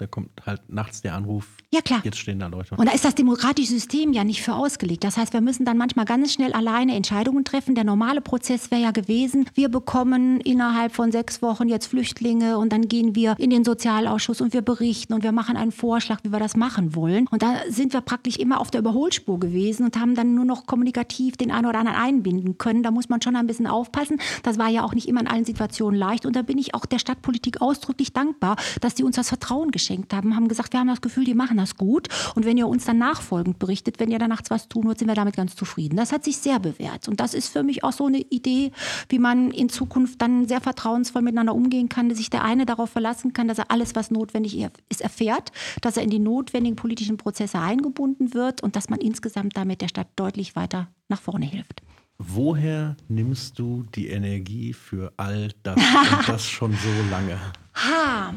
Da 0.00 0.06
kommt 0.06 0.30
halt 0.46 0.62
nachts 0.68 1.02
der 1.02 1.14
Anruf, 1.14 1.46
Ja, 1.70 1.82
klar. 1.82 2.00
jetzt 2.04 2.16
stehen 2.16 2.38
da 2.38 2.46
Leute. 2.46 2.74
Und 2.74 2.88
da 2.88 2.92
ist 2.92 3.04
das 3.04 3.14
demokratische 3.14 3.70
System 3.70 4.14
ja 4.14 4.24
nicht 4.24 4.40
für 4.40 4.54
ausgelegt. 4.54 5.04
Das 5.04 5.18
heißt, 5.18 5.34
wir 5.34 5.42
müssen 5.42 5.66
dann 5.66 5.76
manchmal 5.76 6.06
ganz 6.06 6.32
schnell 6.32 6.54
alleine 6.54 6.94
Entscheidungen 6.96 7.44
treffen. 7.44 7.74
Der 7.74 7.84
normale 7.84 8.22
Prozess 8.22 8.70
wäre 8.70 8.80
ja 8.80 8.92
gewesen, 8.92 9.44
wir 9.52 9.68
bekommen 9.68 10.40
innerhalb 10.40 10.94
von 10.94 11.12
sechs 11.12 11.42
Wochen 11.42 11.68
jetzt 11.68 11.84
Flüchtlinge 11.88 12.56
und 12.56 12.72
dann 12.72 12.88
gehen 12.88 13.14
wir 13.14 13.34
in 13.36 13.50
den 13.50 13.62
Sozialausschuss 13.62 14.40
und 14.40 14.54
wir 14.54 14.62
berichten 14.62 15.12
und 15.12 15.22
wir 15.22 15.32
machen 15.32 15.58
einen 15.58 15.70
Vorschlag, 15.70 16.20
wie 16.22 16.32
wir 16.32 16.38
das 16.38 16.56
machen 16.56 16.94
wollen. 16.94 17.26
Und 17.30 17.42
da 17.42 17.56
sind 17.68 17.92
wir 17.92 18.00
praktisch 18.00 18.38
immer 18.38 18.58
auf 18.58 18.70
der 18.70 18.80
Überholspur 18.80 19.38
gewesen 19.38 19.84
und 19.84 20.00
haben 20.00 20.14
dann 20.14 20.34
nur 20.34 20.46
noch 20.46 20.64
kommunikativ 20.64 21.36
den 21.36 21.50
einen 21.50 21.66
oder 21.66 21.80
anderen 21.80 21.98
einbinden 21.98 22.56
können. 22.56 22.82
Da 22.82 22.90
muss 22.90 23.10
man 23.10 23.20
schon 23.20 23.36
ein 23.36 23.46
bisschen 23.46 23.66
aufpassen. 23.66 24.18
Das 24.44 24.56
war 24.56 24.68
ja 24.70 24.82
auch 24.82 24.94
nicht 24.94 25.08
immer 25.08 25.20
in 25.20 25.28
allen 25.28 25.44
Situationen 25.44 26.00
leicht. 26.00 26.24
Und 26.24 26.36
da 26.36 26.40
bin 26.40 26.56
ich 26.56 26.74
auch 26.74 26.86
der 26.86 26.98
Stadtpolitik 26.98 27.60
ausdrücklich 27.60 28.14
dankbar, 28.14 28.56
dass 28.80 28.94
die 28.94 29.04
uns 29.04 29.16
das 29.16 29.28
Vertrauen 29.28 29.70
geschenkt 29.70 29.89
haben, 30.12 30.36
haben 30.36 30.48
gesagt, 30.48 30.72
wir 30.72 30.80
haben 30.80 30.88
das 30.88 31.00
Gefühl, 31.00 31.24
die 31.24 31.34
machen 31.34 31.56
das 31.56 31.76
gut. 31.76 32.08
Und 32.34 32.44
wenn 32.44 32.56
ihr 32.56 32.68
uns 32.68 32.84
dann 32.84 32.98
nachfolgend 32.98 33.58
berichtet, 33.58 34.00
wenn 34.00 34.10
ihr 34.10 34.18
da 34.18 34.28
nachts 34.28 34.50
was 34.50 34.68
tun 34.68 34.84
wollt, 34.84 34.98
sind 34.98 35.08
wir 35.08 35.14
damit 35.14 35.36
ganz 35.36 35.56
zufrieden. 35.56 35.96
Das 35.96 36.12
hat 36.12 36.24
sich 36.24 36.38
sehr 36.38 36.58
bewährt. 36.58 37.08
Und 37.08 37.20
das 37.20 37.34
ist 37.34 37.48
für 37.48 37.62
mich 37.62 37.84
auch 37.84 37.92
so 37.92 38.06
eine 38.06 38.20
Idee, 38.20 38.72
wie 39.08 39.18
man 39.18 39.50
in 39.50 39.68
Zukunft 39.68 40.20
dann 40.22 40.46
sehr 40.46 40.60
vertrauensvoll 40.60 41.22
miteinander 41.22 41.54
umgehen 41.54 41.88
kann, 41.88 42.08
dass 42.08 42.18
sich 42.18 42.30
der 42.30 42.44
eine 42.44 42.66
darauf 42.66 42.90
verlassen 42.90 43.32
kann, 43.32 43.48
dass 43.48 43.58
er 43.58 43.70
alles, 43.70 43.94
was 43.94 44.10
notwendig 44.10 44.58
ist, 44.88 45.00
erfährt, 45.00 45.52
dass 45.80 45.96
er 45.96 46.02
in 46.02 46.10
die 46.10 46.18
notwendigen 46.18 46.76
politischen 46.76 47.16
Prozesse 47.16 47.58
eingebunden 47.58 48.34
wird 48.34 48.62
und 48.62 48.76
dass 48.76 48.88
man 48.88 49.00
insgesamt 49.00 49.56
damit 49.56 49.80
der 49.80 49.88
Stadt 49.88 50.08
deutlich 50.16 50.56
weiter 50.56 50.88
nach 51.08 51.20
vorne 51.20 51.46
hilft. 51.46 51.82
Woher 52.22 52.96
nimmst 53.08 53.58
du 53.58 53.84
die 53.94 54.08
Energie 54.08 54.74
für 54.74 55.10
all 55.16 55.48
das 55.62 55.76
und 56.12 56.28
das 56.28 56.46
schon 56.46 56.72
so 56.72 57.10
lange? 57.10 57.38
Ha, 57.74 58.34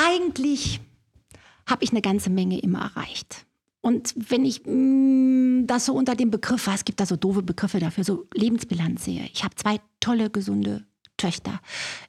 eigentlich 0.00 0.80
habe 1.66 1.84
ich 1.84 1.90
eine 1.90 2.02
ganze 2.02 2.30
Menge 2.30 2.58
immer 2.58 2.80
erreicht. 2.80 3.46
Und 3.82 4.14
wenn 4.16 4.44
ich 4.44 4.62
mh, 4.66 5.64
das 5.66 5.86
so 5.86 5.94
unter 5.94 6.14
dem 6.14 6.30
Begriff, 6.30 6.66
es 6.66 6.84
gibt 6.84 7.00
da 7.00 7.06
so 7.06 7.16
doofe 7.16 7.42
Begriffe 7.42 7.78
dafür, 7.78 8.04
so 8.04 8.26
Lebensbilanz 8.34 9.04
sehe. 9.04 9.28
Ich 9.32 9.44
habe 9.44 9.54
zwei 9.54 9.80
tolle, 10.00 10.30
gesunde 10.30 10.84
Töchter. 11.16 11.60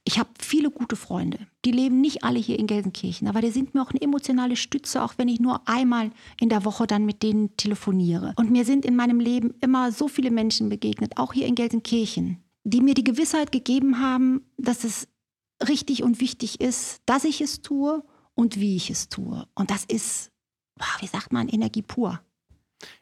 Ich 0.05 0.19
habe 0.19 0.29
viele 0.39 0.71
gute 0.71 0.95
Freunde. 0.95 1.39
Die 1.65 1.71
leben 1.71 1.99
nicht 1.99 2.23
alle 2.23 2.39
hier 2.39 2.57
in 2.57 2.67
Gelsenkirchen, 2.67 3.27
aber 3.27 3.41
die 3.41 3.51
sind 3.51 3.73
mir 3.73 3.81
auch 3.81 3.91
eine 3.91 4.01
emotionale 4.01 4.55
Stütze, 4.55 5.03
auch 5.03 5.13
wenn 5.17 5.27
ich 5.27 5.39
nur 5.39 5.67
einmal 5.67 6.11
in 6.39 6.49
der 6.49 6.63
Woche 6.65 6.87
dann 6.87 7.05
mit 7.05 7.21
denen 7.21 7.55
telefoniere. 7.57 8.33
Und 8.37 8.51
mir 8.51 8.63
sind 8.63 8.85
in 8.85 8.95
meinem 8.95 9.19
Leben 9.19 9.53
immer 9.61 9.91
so 9.91 10.07
viele 10.07 10.31
Menschen 10.31 10.69
begegnet, 10.69 11.17
auch 11.17 11.33
hier 11.33 11.45
in 11.45 11.55
Gelsenkirchen, 11.55 12.41
die 12.63 12.81
mir 12.81 12.93
die 12.93 13.03
Gewissheit 13.03 13.51
gegeben 13.51 13.99
haben, 13.99 14.45
dass 14.57 14.85
es 14.85 15.07
richtig 15.67 16.03
und 16.03 16.19
wichtig 16.19 16.61
ist, 16.61 17.01
dass 17.05 17.23
ich 17.23 17.41
es 17.41 17.61
tue 17.61 18.03
und 18.35 18.59
wie 18.59 18.75
ich 18.75 18.89
es 18.89 19.09
tue. 19.09 19.47
Und 19.55 19.71
das 19.71 19.85
ist, 19.85 20.31
wie 20.99 21.07
sagt 21.07 21.31
man, 21.31 21.47
Energie 21.49 21.81
pur. 21.81 22.21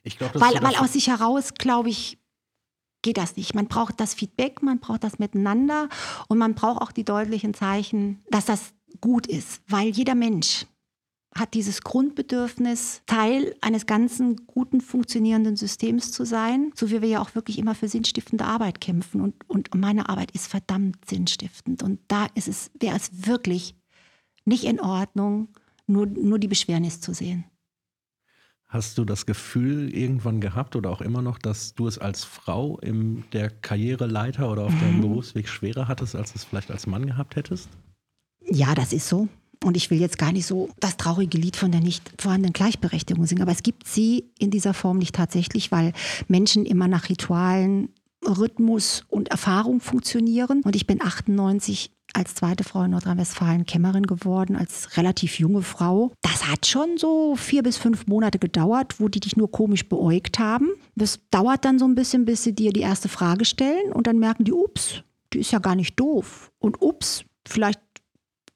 Ich 0.04 0.18
glaube, 0.18 0.34
das 0.34 0.42
Weil, 0.42 0.58
so 0.58 0.62
weil 0.64 0.76
aus 0.76 0.94
sich 0.94 1.08
heraus, 1.08 1.54
glaube 1.54 1.90
ich, 1.90 2.18
geht 3.02 3.18
das 3.18 3.38
nicht. 3.38 3.56
Man 3.56 3.68
braucht 3.68 4.00
das 4.00 4.14
Feedback, 4.14 4.62
man 4.62 4.80
braucht 4.80 5.04
das 5.04 5.20
Miteinander 5.20 5.88
und 6.28 6.38
man 6.38 6.54
braucht 6.54 6.82
auch 6.82 6.92
die 6.92 7.06
deutlichen 7.06 7.54
Zeichen, 7.54 8.24
dass 8.30 8.46
das 8.46 8.74
gut 9.00 9.28
ist. 9.28 9.62
Weil 9.68 9.90
jeder 9.90 10.16
Mensch 10.16 10.66
hat 11.36 11.54
dieses 11.54 11.82
Grundbedürfnis, 11.82 13.02
Teil 13.06 13.56
eines 13.62 13.86
ganzen 13.86 14.48
guten, 14.48 14.82
funktionierenden 14.82 15.56
Systems 15.56 16.12
zu 16.12 16.26
sein, 16.26 16.72
so 16.76 16.90
wie 16.90 17.02
wir 17.02 17.10
ja 17.10 17.22
auch 17.22 17.36
wirklich 17.36 17.60
immer 17.60 17.76
für 17.76 17.88
sinnstiftende 17.88 18.46
Arbeit 18.46 18.82
kämpfen. 18.82 19.22
Und, 19.22 19.48
und 19.48 19.74
meine 19.76 20.10
Arbeit 20.10 20.32
ist 20.32 20.48
verdammt 20.48 20.98
sinnstiftend. 21.08 21.84
Und 21.84 22.00
da 22.08 22.28
ist 22.34 22.48
es, 22.48 22.72
wäre 22.80 22.96
es 22.96 23.28
wirklich 23.28 23.76
nicht 24.46 24.64
in 24.64 24.80
Ordnung, 24.80 25.50
nur, 25.86 26.08
nur 26.08 26.40
die 26.40 26.48
Beschwernis 26.48 27.00
zu 27.00 27.14
sehen. 27.14 27.46
Hast 28.66 29.00
du 29.00 29.06
das 29.06 29.26
Gefühl 29.26 29.96
irgendwann 29.96 30.42
gehabt 30.42 30.76
oder 30.76 30.92
auch 30.92 31.02
immer 31.02 31.24
noch, 31.24 31.40
dass 31.40 31.74
du 31.74 31.88
es 31.88 31.98
als 31.98 32.24
Frau 32.24 32.78
in 32.80 33.24
der 33.34 33.50
Karriereleiter 33.50 34.52
oder 34.52 34.66
auf 34.66 34.80
deinem. 34.80 35.02
Berufsweg 35.10 35.48
schwerer 35.48 35.88
hattest, 35.88 36.16
als 36.16 36.36
es 36.36 36.44
vielleicht 36.44 36.70
als 36.70 36.86
Mann 36.86 37.08
gehabt 37.08 37.36
hättest? 37.36 37.70
Ja, 38.46 38.76
das 38.76 38.94
ist 38.94 39.10
so. 39.10 39.28
Und 39.64 39.76
ich 39.76 39.92
will 39.92 40.00
jetzt 40.00 40.18
gar 40.18 40.32
nicht 40.32 40.46
so 40.46 40.70
das 40.80 40.96
traurige 40.96 41.38
Lied 41.38 41.58
von 41.58 41.72
der 41.72 41.82
nicht 41.82 42.12
vorhandenen 42.18 42.54
Gleichberechtigung 42.54 43.26
singen, 43.26 43.42
aber 43.42 43.52
es 43.52 43.64
gibt 43.64 43.88
sie 43.88 44.32
in 44.40 44.52
dieser 44.52 44.74
Form 44.74 44.98
nicht 44.98 45.16
tatsächlich, 45.16 45.72
weil 45.72 45.94
Menschen 46.28 46.66
immer 46.66 46.88
nach 46.88 47.10
Ritualen, 47.10 47.90
Rhythmus 48.26 49.04
und 49.10 49.30
Erfahrung 49.30 49.82
funktionieren. 49.82 50.62
Und 50.64 50.76
ich 50.76 50.88
bin 50.88 51.02
98 51.02 51.92
als 52.14 52.36
zweite 52.36 52.64
Frau 52.64 52.84
in 52.84 52.92
Nordrhein-Westfalen 52.92 53.66
Kämmerin 53.66 54.08
geworden, 54.08 54.56
als 54.56 54.98
relativ 54.98 55.40
junge 55.40 55.62
Frau. 55.62 56.12
Das 56.22 56.48
hat 56.48 56.66
schon 56.66 56.98
so 56.98 57.36
vier 57.36 57.64
bis 57.64 57.78
fünf 57.78 58.08
Monate 58.08 58.40
gedauert, 58.40 59.00
wo 59.00 59.10
die 59.10 59.20
dich 59.20 59.38
nur 59.38 59.52
komisch 59.52 59.88
beäugt 59.88 60.40
haben. 60.40 60.70
Das 60.96 61.20
dauert 61.32 61.66
dann 61.66 61.80
so 61.80 61.86
ein 61.86 61.96
bisschen, 61.96 62.26
bis 62.26 62.44
sie 62.44 62.54
dir 62.54 62.74
die 62.74 62.82
erste 62.82 63.10
Frage 63.10 63.46
stellen 63.46 63.92
und 63.94 64.08
dann 64.08 64.20
merken 64.20 64.44
die, 64.44 64.54
ups, 64.54 65.04
die 65.34 65.40
ist 65.40 65.52
ja 65.52 65.60
gar 65.60 65.76
nicht 65.76 66.00
doof. 66.00 66.52
Und 66.60 66.82
ups, 66.82 67.26
vielleicht 67.48 67.80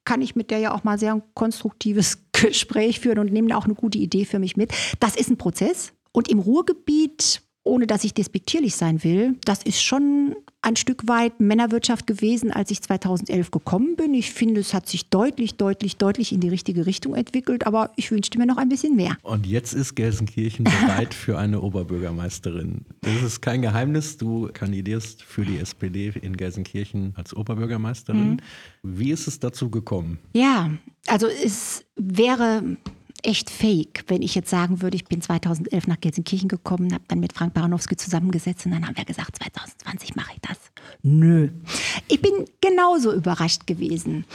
kann 0.05 0.21
ich 0.21 0.35
mit 0.35 0.51
der 0.51 0.59
ja 0.59 0.73
auch 0.73 0.83
mal 0.83 0.97
sehr 0.97 1.13
ein 1.13 1.23
konstruktives 1.33 2.25
Gespräch 2.31 2.99
führen 2.99 3.19
und 3.19 3.31
nehme 3.31 3.49
da 3.49 3.57
auch 3.57 3.65
eine 3.65 3.75
gute 3.75 3.97
Idee 3.97 4.25
für 4.25 4.39
mich 4.39 4.57
mit. 4.57 4.73
Das 4.99 5.15
ist 5.15 5.29
ein 5.29 5.37
Prozess. 5.37 5.93
Und 6.11 6.27
im 6.27 6.39
Ruhrgebiet 6.39 7.41
ohne 7.63 7.87
dass 7.87 8.03
ich 8.03 8.13
despektierlich 8.13 8.75
sein 8.75 9.03
will, 9.03 9.37
das 9.45 9.63
ist 9.63 9.81
schon 9.81 10.35
ein 10.63 10.77
Stück 10.77 11.07
weit 11.07 11.39
Männerwirtschaft 11.39 12.07
gewesen, 12.07 12.51
als 12.51 12.71
ich 12.71 12.81
2011 12.81 13.51
gekommen 13.51 13.95
bin. 13.97 14.13
Ich 14.13 14.31
finde, 14.31 14.61
es 14.61 14.73
hat 14.73 14.87
sich 14.87 15.09
deutlich, 15.09 15.55
deutlich, 15.55 15.97
deutlich 15.97 16.31
in 16.31 16.39
die 16.39 16.47
richtige 16.49 16.85
Richtung 16.85 17.15
entwickelt, 17.15 17.67
aber 17.67 17.91
ich 17.97 18.09
wünschte 18.11 18.37
mir 18.37 18.45
noch 18.45 18.57
ein 18.57 18.69
bisschen 18.69 18.95
mehr. 18.95 19.17
Und 19.23 19.45
jetzt 19.45 19.73
ist 19.73 19.95
Gelsenkirchen 19.95 20.63
bereit 20.63 21.13
für 21.13 21.37
eine 21.37 21.61
Oberbürgermeisterin. 21.61 22.85
Das 23.01 23.21
ist 23.21 23.41
kein 23.41 23.61
Geheimnis, 23.61 24.17
du 24.17 24.49
kandidierst 24.53 25.21
für 25.21 25.43
die 25.43 25.57
SPD 25.57 26.13
in 26.21 26.37
Gelsenkirchen 26.37 27.13
als 27.17 27.35
Oberbürgermeisterin. 27.35 28.29
Mhm. 28.31 28.37
Wie 28.83 29.11
ist 29.11 29.27
es 29.27 29.39
dazu 29.39 29.69
gekommen? 29.69 30.17
Ja, 30.33 30.71
also 31.07 31.27
es 31.27 31.83
wäre 31.97 32.63
echt 33.23 33.49
fake, 33.49 34.05
wenn 34.07 34.21
ich 34.21 34.35
jetzt 34.35 34.49
sagen 34.49 34.81
würde, 34.81 34.95
ich 34.95 35.05
bin 35.05 35.21
2011 35.21 35.87
nach 35.87 35.99
Gelsenkirchen 35.99 36.49
gekommen, 36.49 36.93
habe 36.93 37.03
dann 37.07 37.19
mit 37.19 37.33
Frank 37.33 37.53
Baranowski 37.53 37.95
zusammengesetzt 37.95 38.65
und 38.65 38.73
dann 38.73 38.85
haben 38.85 38.97
wir 38.97 39.05
gesagt, 39.05 39.37
2020 39.37 40.15
mache 40.15 40.33
ich 40.35 40.41
das. 40.41 40.57
Nö. 41.01 41.49
Ich 42.07 42.21
bin 42.21 42.45
genauso 42.61 43.13
überrascht 43.13 43.65
gewesen, 43.65 44.25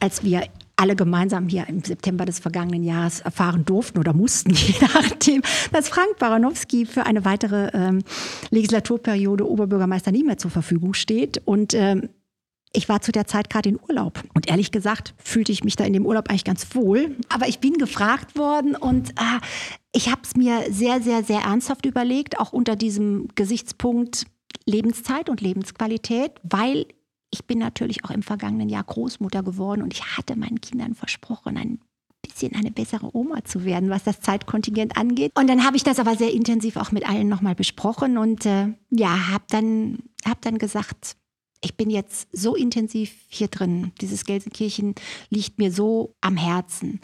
als 0.00 0.22
wir 0.24 0.48
alle 0.76 0.96
gemeinsam 0.96 1.48
hier 1.48 1.68
im 1.68 1.82
September 1.82 2.24
des 2.24 2.40
vergangenen 2.40 2.82
Jahres 2.82 3.20
erfahren 3.20 3.64
durften 3.64 3.98
oder 3.98 4.12
mussten, 4.12 4.50
je 4.54 4.74
nachdem, 4.80 5.42
dass 5.72 5.88
Frank 5.88 6.18
Baranowski 6.18 6.86
für 6.86 7.06
eine 7.06 7.24
weitere 7.24 7.70
ähm, 7.72 8.02
Legislaturperiode 8.50 9.48
Oberbürgermeister 9.48 10.10
nie 10.10 10.24
mehr 10.24 10.38
zur 10.38 10.50
Verfügung 10.50 10.94
steht. 10.94 11.40
Und 11.44 11.74
ähm, 11.74 12.08
ich 12.74 12.88
war 12.88 13.00
zu 13.00 13.12
der 13.12 13.26
Zeit 13.26 13.48
gerade 13.48 13.68
in 13.68 13.78
Urlaub 13.88 14.22
und 14.34 14.48
ehrlich 14.48 14.72
gesagt 14.72 15.14
fühlte 15.16 15.52
ich 15.52 15.64
mich 15.64 15.76
da 15.76 15.84
in 15.84 15.92
dem 15.92 16.04
Urlaub 16.04 16.28
eigentlich 16.28 16.44
ganz 16.44 16.74
wohl. 16.74 17.16
Aber 17.28 17.48
ich 17.48 17.60
bin 17.60 17.74
gefragt 17.74 18.36
worden 18.36 18.76
und 18.76 19.10
äh, 19.10 19.40
ich 19.92 20.10
habe 20.10 20.22
es 20.24 20.34
mir 20.36 20.64
sehr, 20.70 21.00
sehr, 21.00 21.22
sehr 21.22 21.40
ernsthaft 21.40 21.86
überlegt, 21.86 22.38
auch 22.38 22.52
unter 22.52 22.76
diesem 22.76 23.28
Gesichtspunkt 23.34 24.26
Lebenszeit 24.66 25.28
und 25.28 25.40
Lebensqualität, 25.40 26.32
weil 26.42 26.86
ich 27.30 27.44
bin 27.44 27.58
natürlich 27.58 28.04
auch 28.04 28.10
im 28.10 28.22
vergangenen 28.22 28.68
Jahr 28.68 28.84
Großmutter 28.84 29.42
geworden 29.42 29.82
und 29.82 29.92
ich 29.92 30.16
hatte 30.16 30.36
meinen 30.36 30.60
Kindern 30.60 30.94
versprochen, 30.94 31.56
ein 31.56 31.80
bisschen 32.22 32.54
eine 32.54 32.70
bessere 32.70 33.14
Oma 33.14 33.44
zu 33.44 33.64
werden, 33.64 33.90
was 33.90 34.04
das 34.04 34.20
Zeitkontingent 34.20 34.96
angeht. 34.96 35.32
Und 35.38 35.48
dann 35.48 35.64
habe 35.64 35.76
ich 35.76 35.84
das 35.84 35.98
aber 35.98 36.16
sehr 36.16 36.32
intensiv 36.32 36.76
auch 36.76 36.90
mit 36.90 37.08
allen 37.08 37.28
nochmal 37.28 37.54
besprochen 37.54 38.18
und 38.18 38.46
äh, 38.46 38.72
ja, 38.90 39.28
habe 39.28 39.44
dann, 39.48 39.98
hab 40.24 40.40
dann 40.42 40.58
gesagt, 40.58 41.16
ich 41.64 41.76
bin 41.76 41.90
jetzt 41.90 42.28
so 42.32 42.54
intensiv 42.54 43.12
hier 43.28 43.48
drin. 43.48 43.92
Dieses 44.00 44.24
Gelsenkirchen 44.24 44.94
liegt 45.30 45.58
mir 45.58 45.72
so 45.72 46.14
am 46.20 46.36
Herzen. 46.36 47.00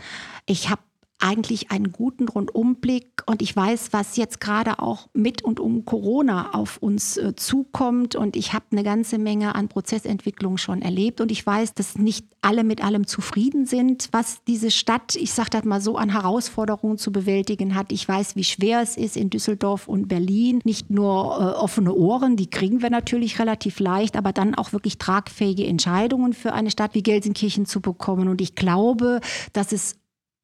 Ich 0.46 0.68
habe 0.68 0.82
eigentlich 1.20 1.70
einen 1.70 1.92
guten 1.92 2.28
Rundumblick. 2.28 3.22
Und 3.26 3.42
ich 3.42 3.54
weiß, 3.54 3.92
was 3.92 4.16
jetzt 4.16 4.40
gerade 4.40 4.80
auch 4.80 5.08
mit 5.12 5.42
und 5.42 5.60
um 5.60 5.84
Corona 5.84 6.54
auf 6.54 6.78
uns 6.78 7.16
äh, 7.16 7.36
zukommt. 7.36 8.16
Und 8.16 8.36
ich 8.36 8.52
habe 8.52 8.64
eine 8.72 8.82
ganze 8.82 9.18
Menge 9.18 9.54
an 9.54 9.68
Prozessentwicklung 9.68 10.56
schon 10.56 10.82
erlebt. 10.82 11.20
Und 11.20 11.30
ich 11.30 11.44
weiß, 11.46 11.74
dass 11.74 11.98
nicht 11.98 12.26
alle 12.42 12.64
mit 12.64 12.82
allem 12.82 13.06
zufrieden 13.06 13.66
sind, 13.66 14.08
was 14.12 14.42
diese 14.44 14.70
Stadt, 14.70 15.14
ich 15.14 15.32
sage 15.32 15.50
das 15.50 15.64
mal 15.64 15.80
so, 15.80 15.96
an 15.96 16.10
Herausforderungen 16.10 16.98
zu 16.98 17.12
bewältigen 17.12 17.74
hat. 17.74 17.92
Ich 17.92 18.08
weiß, 18.08 18.36
wie 18.36 18.44
schwer 18.44 18.80
es 18.80 18.96
ist 18.96 19.16
in 19.16 19.30
Düsseldorf 19.30 19.88
und 19.88 20.08
Berlin, 20.08 20.60
nicht 20.64 20.90
nur 20.90 21.10
äh, 21.10 21.58
offene 21.58 21.94
Ohren, 21.94 22.36
die 22.36 22.48
kriegen 22.48 22.82
wir 22.82 22.90
natürlich 22.90 23.38
relativ 23.38 23.78
leicht, 23.78 24.16
aber 24.16 24.32
dann 24.32 24.54
auch 24.54 24.72
wirklich 24.72 24.98
tragfähige 24.98 25.66
Entscheidungen 25.66 26.32
für 26.32 26.52
eine 26.52 26.70
Stadt 26.70 26.94
wie 26.94 27.02
Gelsenkirchen 27.02 27.66
zu 27.66 27.80
bekommen. 27.80 28.28
Und 28.28 28.40
ich 28.40 28.54
glaube, 28.54 29.20
dass 29.52 29.72
es 29.72 29.99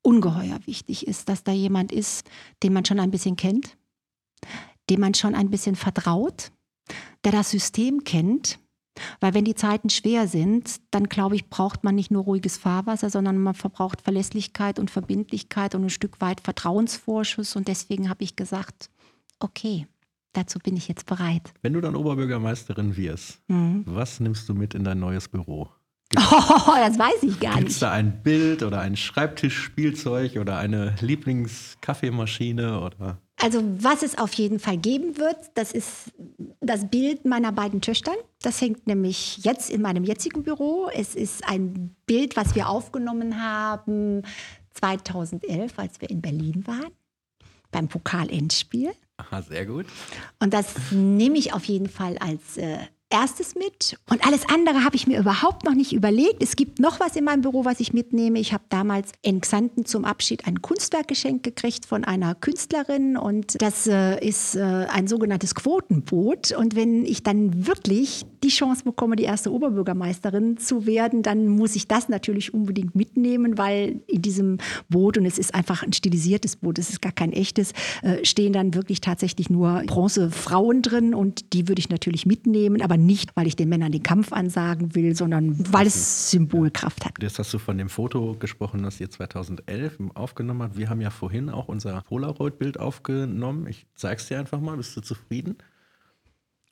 ungeheuer 0.07 0.61
wichtig 0.67 1.07
ist, 1.07 1.29
dass 1.29 1.43
da 1.43 1.51
jemand 1.51 1.91
ist, 1.91 2.31
den 2.63 2.73
man 2.73 2.85
schon 2.85 3.01
ein 3.01 3.11
bisschen 3.11 3.35
kennt, 3.37 3.77
dem 4.89 5.01
man 5.01 5.15
schon 5.15 5.35
ein 5.35 5.51
bisschen 5.51 5.75
vertraut, 5.75 6.53
der 7.25 7.33
das 7.33 7.51
System 7.51 8.05
kennt. 8.05 8.61
Weil 9.21 9.35
wenn 9.35 9.45
die 9.45 9.57
Zeiten 9.57 9.91
schwer 9.91 10.27
sind, 10.27 10.81
dann 10.91 11.05
glaube 11.05 11.35
ich, 11.35 11.51
braucht 11.51 11.85
man 11.85 11.95
nicht 11.95 12.11
nur 12.11 12.23
ruhiges 12.23 12.57
Fahrwasser, 12.57 13.11
sondern 13.11 13.37
man 13.39 13.55
verbraucht 13.55 14.01
Verlässlichkeit 14.01 14.79
und 14.79 14.91
Verbindlichkeit 14.91 15.75
und 15.75 15.85
ein 15.85 15.91
Stück 15.91 16.21
weit 16.21 16.41
Vertrauensvorschuss. 16.41 17.57
Und 17.57 17.69
deswegen 17.69 18.09
habe 18.09 18.25
ich 18.25 18.37
gesagt, 18.37 18.89
okay, 19.39 19.87
dazu 20.33 20.61
bin 20.61 20.77
ich 20.77 20.89
jetzt 20.89 21.05
bereit. 21.05 21.53
Wenn 21.61 21.75
du 21.75 21.81
dann 21.83 21.97
Oberbürgermeisterin 21.97 22.97
wirst, 22.97 23.43
mhm. 23.49 23.83
was 23.87 24.21
nimmst 24.21 24.49
du 24.49 24.55
mit 24.55 24.73
in 24.73 24.85
dein 24.85 25.01
neues 25.01 25.29
Büro? 25.29 25.69
Oh, 26.17 26.73
das 26.77 26.99
weiß 26.99 27.23
ich 27.23 27.39
gar 27.41 27.51
nicht. 27.51 27.59
Gibt 27.59 27.71
es 27.71 27.79
da 27.81 27.93
ein 27.93 28.23
Bild 28.23 28.63
oder 28.63 28.81
ein 28.81 28.97
Schreibtischspielzeug 28.97 30.37
oder 30.37 30.59
eine 30.59 30.95
Lieblingskaffeemaschine 31.01 32.81
oder? 32.81 33.19
Also 33.41 33.63
was 33.79 34.03
es 34.03 34.17
auf 34.17 34.33
jeden 34.35 34.59
Fall 34.59 34.79
geben 34.79 35.19
wird, 35.19 35.37
das 35.55 35.73
ist 35.73 36.13
das 36.61 36.89
Bild 36.89 37.27
meiner 37.27 37.53
beiden 37.53 37.83
Töchter. 37.83 38.13
Das 38.41 38.61
hängt 38.63 38.87
nämlich 38.87 39.39
jetzt 39.39 39.69
in 39.69 39.83
meinem 39.83 40.05
jetzigen 40.05 40.43
Büro. 40.43 40.89
Es 40.95 41.15
ist 41.15 41.47
ein 41.47 41.95
Bild, 42.07 42.37
was 42.37 42.55
wir 42.55 42.69
aufgenommen 42.69 43.43
haben 43.43 44.23
2011, 44.75 45.79
als 45.79 46.01
wir 46.01 46.09
in 46.09 46.23
Berlin 46.23 46.67
waren, 46.67 46.93
beim 47.71 47.89
Pokalendspiel. 47.89 48.93
Aha, 49.19 49.43
sehr 49.43 49.67
gut. 49.67 49.87
Und 50.41 50.55
das 50.55 50.75
nehme 50.91 51.37
ich 51.37 51.53
auf 51.53 51.65
jeden 51.65 51.89
Fall 51.89 52.17
als 52.19 52.57
äh, 52.57 52.79
erstes 53.21 53.55
mit 53.55 53.97
und 54.11 54.27
alles 54.27 54.47
andere 54.49 54.85
habe 54.85 54.95
ich 54.95 55.07
mir 55.07 55.19
überhaupt 55.19 55.65
noch 55.65 55.75
nicht 55.75 55.95
überlegt. 55.95 56.43
Es 56.43 56.55
gibt 56.55 56.81
noch 56.81 57.01
was 57.01 57.17
in 57.17 57.25
meinem 57.25 57.41
Büro, 57.41 57.65
was 57.65 57.81
ich 57.81 57.95
mitnehme. 57.95 58.39
Ich 58.39 58.53
habe 58.53 58.65
damals 58.69 59.13
in 59.23 59.41
Xanten 59.41 59.87
zum 59.87 60.05
Abschied 60.05 60.47
ein 60.47 60.61
Kunstwerk 60.61 61.09
geschenkt 61.09 61.43
gekriegt 61.43 61.87
von 61.87 62.05
einer 62.05 62.35
Künstlerin 62.35 63.17
und 63.17 63.61
das 63.63 63.87
äh, 63.87 64.23
ist 64.23 64.57
äh, 64.57 64.61
ein 64.61 65.09
sogenanntes 65.09 65.55
Quotenboot. 65.55 66.53
Und 66.53 66.77
wenn 66.77 67.07
ich 67.07 67.23
dann 67.23 67.67
wirklich 67.67 68.27
die 68.45 68.49
Chance 68.49 68.85
bekomme, 68.85 69.17
die 69.17 69.25
erste 69.25 69.51
Oberbürgermeisterin 69.51 70.59
zu 70.59 70.85
werden, 70.87 71.23
dann 71.23 71.49
muss 71.49 71.75
ich 71.75 71.89
das 71.89 72.09
natürlich 72.09 72.53
unbedingt 72.53 72.95
mitnehmen, 72.95 73.57
weil 73.57 74.01
in 74.07 74.21
diesem 74.21 74.59
Boot, 74.91 75.17
und 75.17 75.25
es 75.25 75.39
ist 75.39 75.55
einfach 75.55 75.83
ein 75.83 75.93
stilisiertes 75.95 76.57
Boot, 76.57 76.79
es 76.79 76.91
ist 76.91 77.01
gar 77.01 77.13
kein 77.13 77.33
echtes, 77.33 77.73
äh, 78.03 78.25
stehen 78.25 78.53
dann 78.53 78.75
wirklich 78.75 79.01
tatsächlich 79.01 79.49
nur 79.49 79.83
Bronzefrauen 79.87 80.83
drin 80.83 81.15
und 81.15 81.55
die 81.55 81.67
würde 81.67 81.81
ich 81.81 81.89
natürlich 81.89 82.27
mitnehmen. 82.27 82.83
Aber 82.83 83.06
nicht, 83.07 83.37
weil 83.37 83.47
ich 83.47 83.57
den 83.57 83.69
Männern 83.69 83.93
den 83.93 84.03
Kampf 84.03 84.33
ansagen 84.33 84.95
will, 84.95 85.17
sondern 85.17 85.73
weil 85.73 85.87
es 85.87 86.31
Symbolkraft 86.31 87.05
hat. 87.05 87.15
Jetzt 87.21 87.39
hast 87.39 87.55
du 87.55 87.59
von 87.59 87.79
dem 87.79 87.89
Foto 87.89 88.35
gesprochen, 88.39 88.83
das 88.83 89.01
ihr 89.01 89.11
2011 89.11 89.99
aufgenommen 90.15 90.63
habt. 90.63 90.77
Wir 90.77 90.91
haben 90.91 91.01
ja 91.01 91.11
vorhin 91.11 91.49
auch 91.49 91.69
unser 91.69 92.03
Polaroid-Bild 92.03 92.79
aufgenommen. 92.79 93.67
Ich 93.67 93.87
zeig's 93.95 94.27
dir 94.29 94.39
einfach 94.39 94.61
mal. 94.61 94.77
Bist 94.77 94.97
du 94.97 95.01
zufrieden? 95.01 95.57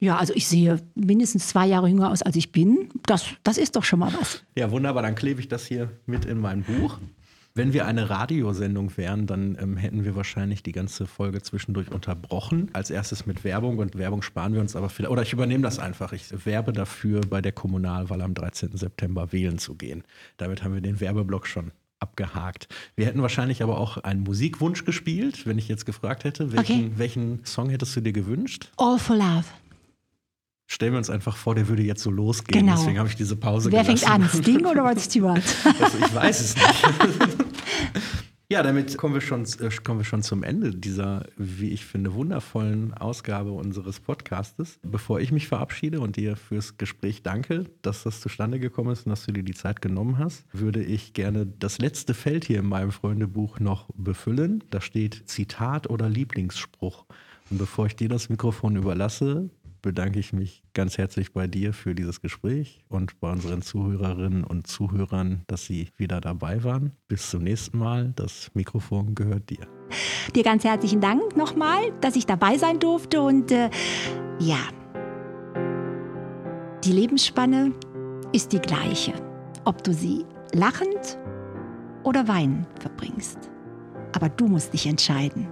Ja, 0.01 0.17
also 0.19 0.35
ich 0.35 0.47
sehe 0.47 0.81
mindestens 0.95 1.49
zwei 1.49 1.67
Jahre 1.67 1.89
jünger 1.89 2.11
aus, 2.11 2.21
als 2.21 2.37
ich 2.37 2.53
bin. 2.53 2.91
Das, 3.07 3.25
das 3.43 3.57
ist 3.57 3.77
doch 3.77 3.85
schon 3.85 4.01
mal 4.01 4.13
was. 4.21 4.45
Ja, 4.57 4.71
wunderbar. 4.71 5.03
Dann 5.03 5.15
klebe 5.15 5.41
ich 5.41 5.49
das 5.49 5.67
hier 5.67 5.91
mit 6.07 6.25
in 6.25 6.39
mein 6.39 6.63
Buch. 6.63 6.99
Wenn 7.57 7.73
wir 7.73 7.87
eine 7.87 8.11
Radiosendung 8.11 8.97
wären, 8.97 9.29
dann 9.29 9.57
ähm, 9.61 9.77
hätten 9.77 10.05
wir 10.05 10.17
wahrscheinlich 10.17 10.65
die 10.65 10.73
ganze 10.73 11.07
Folge 11.07 11.41
zwischendurch 11.41 11.93
unterbrochen. 11.93 12.69
Als 12.73 12.91
erstes 12.91 13.27
mit 13.27 13.45
Werbung 13.45 13.79
und 13.79 13.97
Werbung 13.97 14.23
sparen 14.23 14.55
wir 14.55 14.61
uns 14.61 14.75
aber 14.75 14.89
vielleicht. 14.89 15.13
Oder 15.13 15.23
ich 15.23 15.33
übernehme 15.33 15.63
das 15.63 15.79
einfach. 15.79 16.13
Ich 16.13 16.45
werbe 16.45 16.73
dafür, 16.73 17.21
bei 17.21 17.41
der 17.41 17.53
Kommunalwahl 17.53 18.23
am 18.23 18.35
13. 18.35 18.77
September 18.77 19.31
wählen 19.31 19.59
zu 19.59 19.77
gehen. 19.77 20.03
Damit 20.37 20.65
haben 20.65 20.75
wir 20.75 20.81
den 20.81 20.99
Werbeblock 20.99 21.47
schon 21.47 21.71
abgehakt. 22.01 22.67
Wir 22.97 23.07
hätten 23.07 23.23
wahrscheinlich 23.23 23.63
aber 23.63 23.79
auch 23.79 23.99
einen 23.99 24.23
Musikwunsch 24.23 24.85
gespielt, 24.85 25.47
wenn 25.47 25.57
ich 25.57 25.69
jetzt 25.69 25.87
gefragt 25.87 26.25
hätte, 26.25 26.53
welchen, 26.53 26.87
okay. 26.87 26.93
welchen 26.97 27.45
Song 27.45 27.71
hättest 27.71 27.95
du 27.95 28.01
dir 28.01 28.13
gewünscht? 28.13 28.73
All 28.79 28.99
for 28.99 29.15
Love. 29.15 29.45
Stellen 30.75 30.93
wir 30.93 30.99
uns 30.99 31.09
einfach 31.09 31.37
vor, 31.37 31.55
der 31.55 31.69
würde 31.69 31.85
jetzt 31.85 32.03
so 32.03 32.11
losgehen. 32.11 32.67
Genau. 32.67 32.77
Deswegen 32.77 32.99
habe 32.99 33.09
ich 33.09 33.15
diese 33.15 33.37
Pause 33.37 33.71
Wer 33.71 33.85
gelassen. 33.85 34.09
fängt 34.09 34.11
an? 34.11 34.29
Sting 34.43 34.67
oder 34.67 34.83
Rod 34.83 35.01
Stewart? 35.01 35.43
Also 35.81 35.99
ich 35.99 36.15
weiß 36.15 36.41
es 36.41 36.57
nicht. 36.57 36.85
Ja, 38.51 38.63
damit 38.63 38.99
kommen 38.99 39.15
wir, 39.15 39.23
schon, 39.23 39.45
äh, 39.45 39.71
kommen 39.83 40.01
wir 40.01 40.05
schon 40.05 40.23
zum 40.23 40.43
Ende 40.43 40.71
dieser, 40.71 41.27
wie 41.39 41.71
ich 41.71 41.87
finde, 41.87 42.13
wundervollen 42.13 42.93
Ausgabe 42.93 43.53
unseres 43.53 44.01
Podcastes. 44.01 44.79
Bevor 44.83 45.19
ich 45.19 45.33
mich 45.33 45.49
verabschiede 45.49 45.99
und 46.01 46.17
dir 46.17 46.37
fürs 46.37 46.77
Gespräch 46.77 47.23
danke, 47.23 47.65
dass 47.81 48.03
das 48.03 48.21
zustande 48.21 48.61
gekommen 48.61 48.93
ist 48.93 49.07
und 49.07 49.11
dass 49.11 49.25
du 49.25 49.33
dir 49.33 49.43
die 49.43 49.55
Zeit 49.55 49.81
genommen 49.81 50.19
hast, 50.19 50.45
würde 50.53 50.85
ich 50.85 51.15
gerne 51.15 51.47
das 51.47 51.79
letzte 51.79 52.13
Feld 52.13 52.45
hier 52.45 52.59
in 52.59 52.67
meinem 52.67 52.93
Freundebuch 52.93 53.61
noch 53.61 53.89
befüllen. 53.97 54.63
Da 54.71 54.83
steht 54.83 55.23
Zitat 55.25 55.89
oder 55.89 56.11
Lieblingsspruch. 56.11 57.07
Und 57.51 57.59
bevor 57.59 57.87
ich 57.87 57.97
dir 57.97 58.11
das 58.11 58.29
Mikrofon 58.29 58.77
überlasse, 58.77 59.49
bedanke 59.85 60.19
ich 60.19 60.33
mich 60.33 60.63
ganz 60.73 60.97
herzlich 60.97 61.35
bei 61.35 61.47
dir 61.47 61.75
für 61.75 61.95
dieses 61.95 62.23
Gespräch 62.23 62.83
und 62.89 63.21
bei 63.21 63.31
unseren 63.31 63.61
Zuhörerinnen 63.61 64.43
und 64.43 64.67
Zuhörern, 64.67 65.43
dass 65.47 65.67
sie 65.67 65.91
wieder 65.99 66.23
dabei 66.23 66.65
waren. 66.65 66.93
Bis 67.07 67.29
zum 67.29 67.43
nächsten 67.43 67.77
Mal. 67.79 68.15
Das 68.17 68.51
Mikrofon 68.55 69.15
gehört 69.15 69.51
dir. 69.51 69.69
Dir 70.35 70.43
ganz 70.43 70.65
herzlichen 70.65 71.03
Dank 71.03 71.37
nochmal, 71.37 71.93
dass 72.01 72.17
ich 72.17 72.25
dabei 72.25 72.57
sein 72.57 72.81
durfte 72.81 73.21
und 73.21 73.53
äh, 73.53 73.69
ja, 74.41 74.59
die 76.83 76.93
Lebensspanne 76.93 77.73
ist 78.33 78.53
die 78.53 78.61
gleiche, 78.61 79.13
ob 79.67 79.85
du 79.85 79.93
sie 79.93 80.25
lachend 80.55 81.19
oder 82.05 82.27
weinend 82.27 82.67
verbringst. 82.81 83.51
Aber 84.15 84.31
du 84.31 84.49
musst 84.49 84.73
dich 84.73 84.87
entscheiden. 84.87 85.47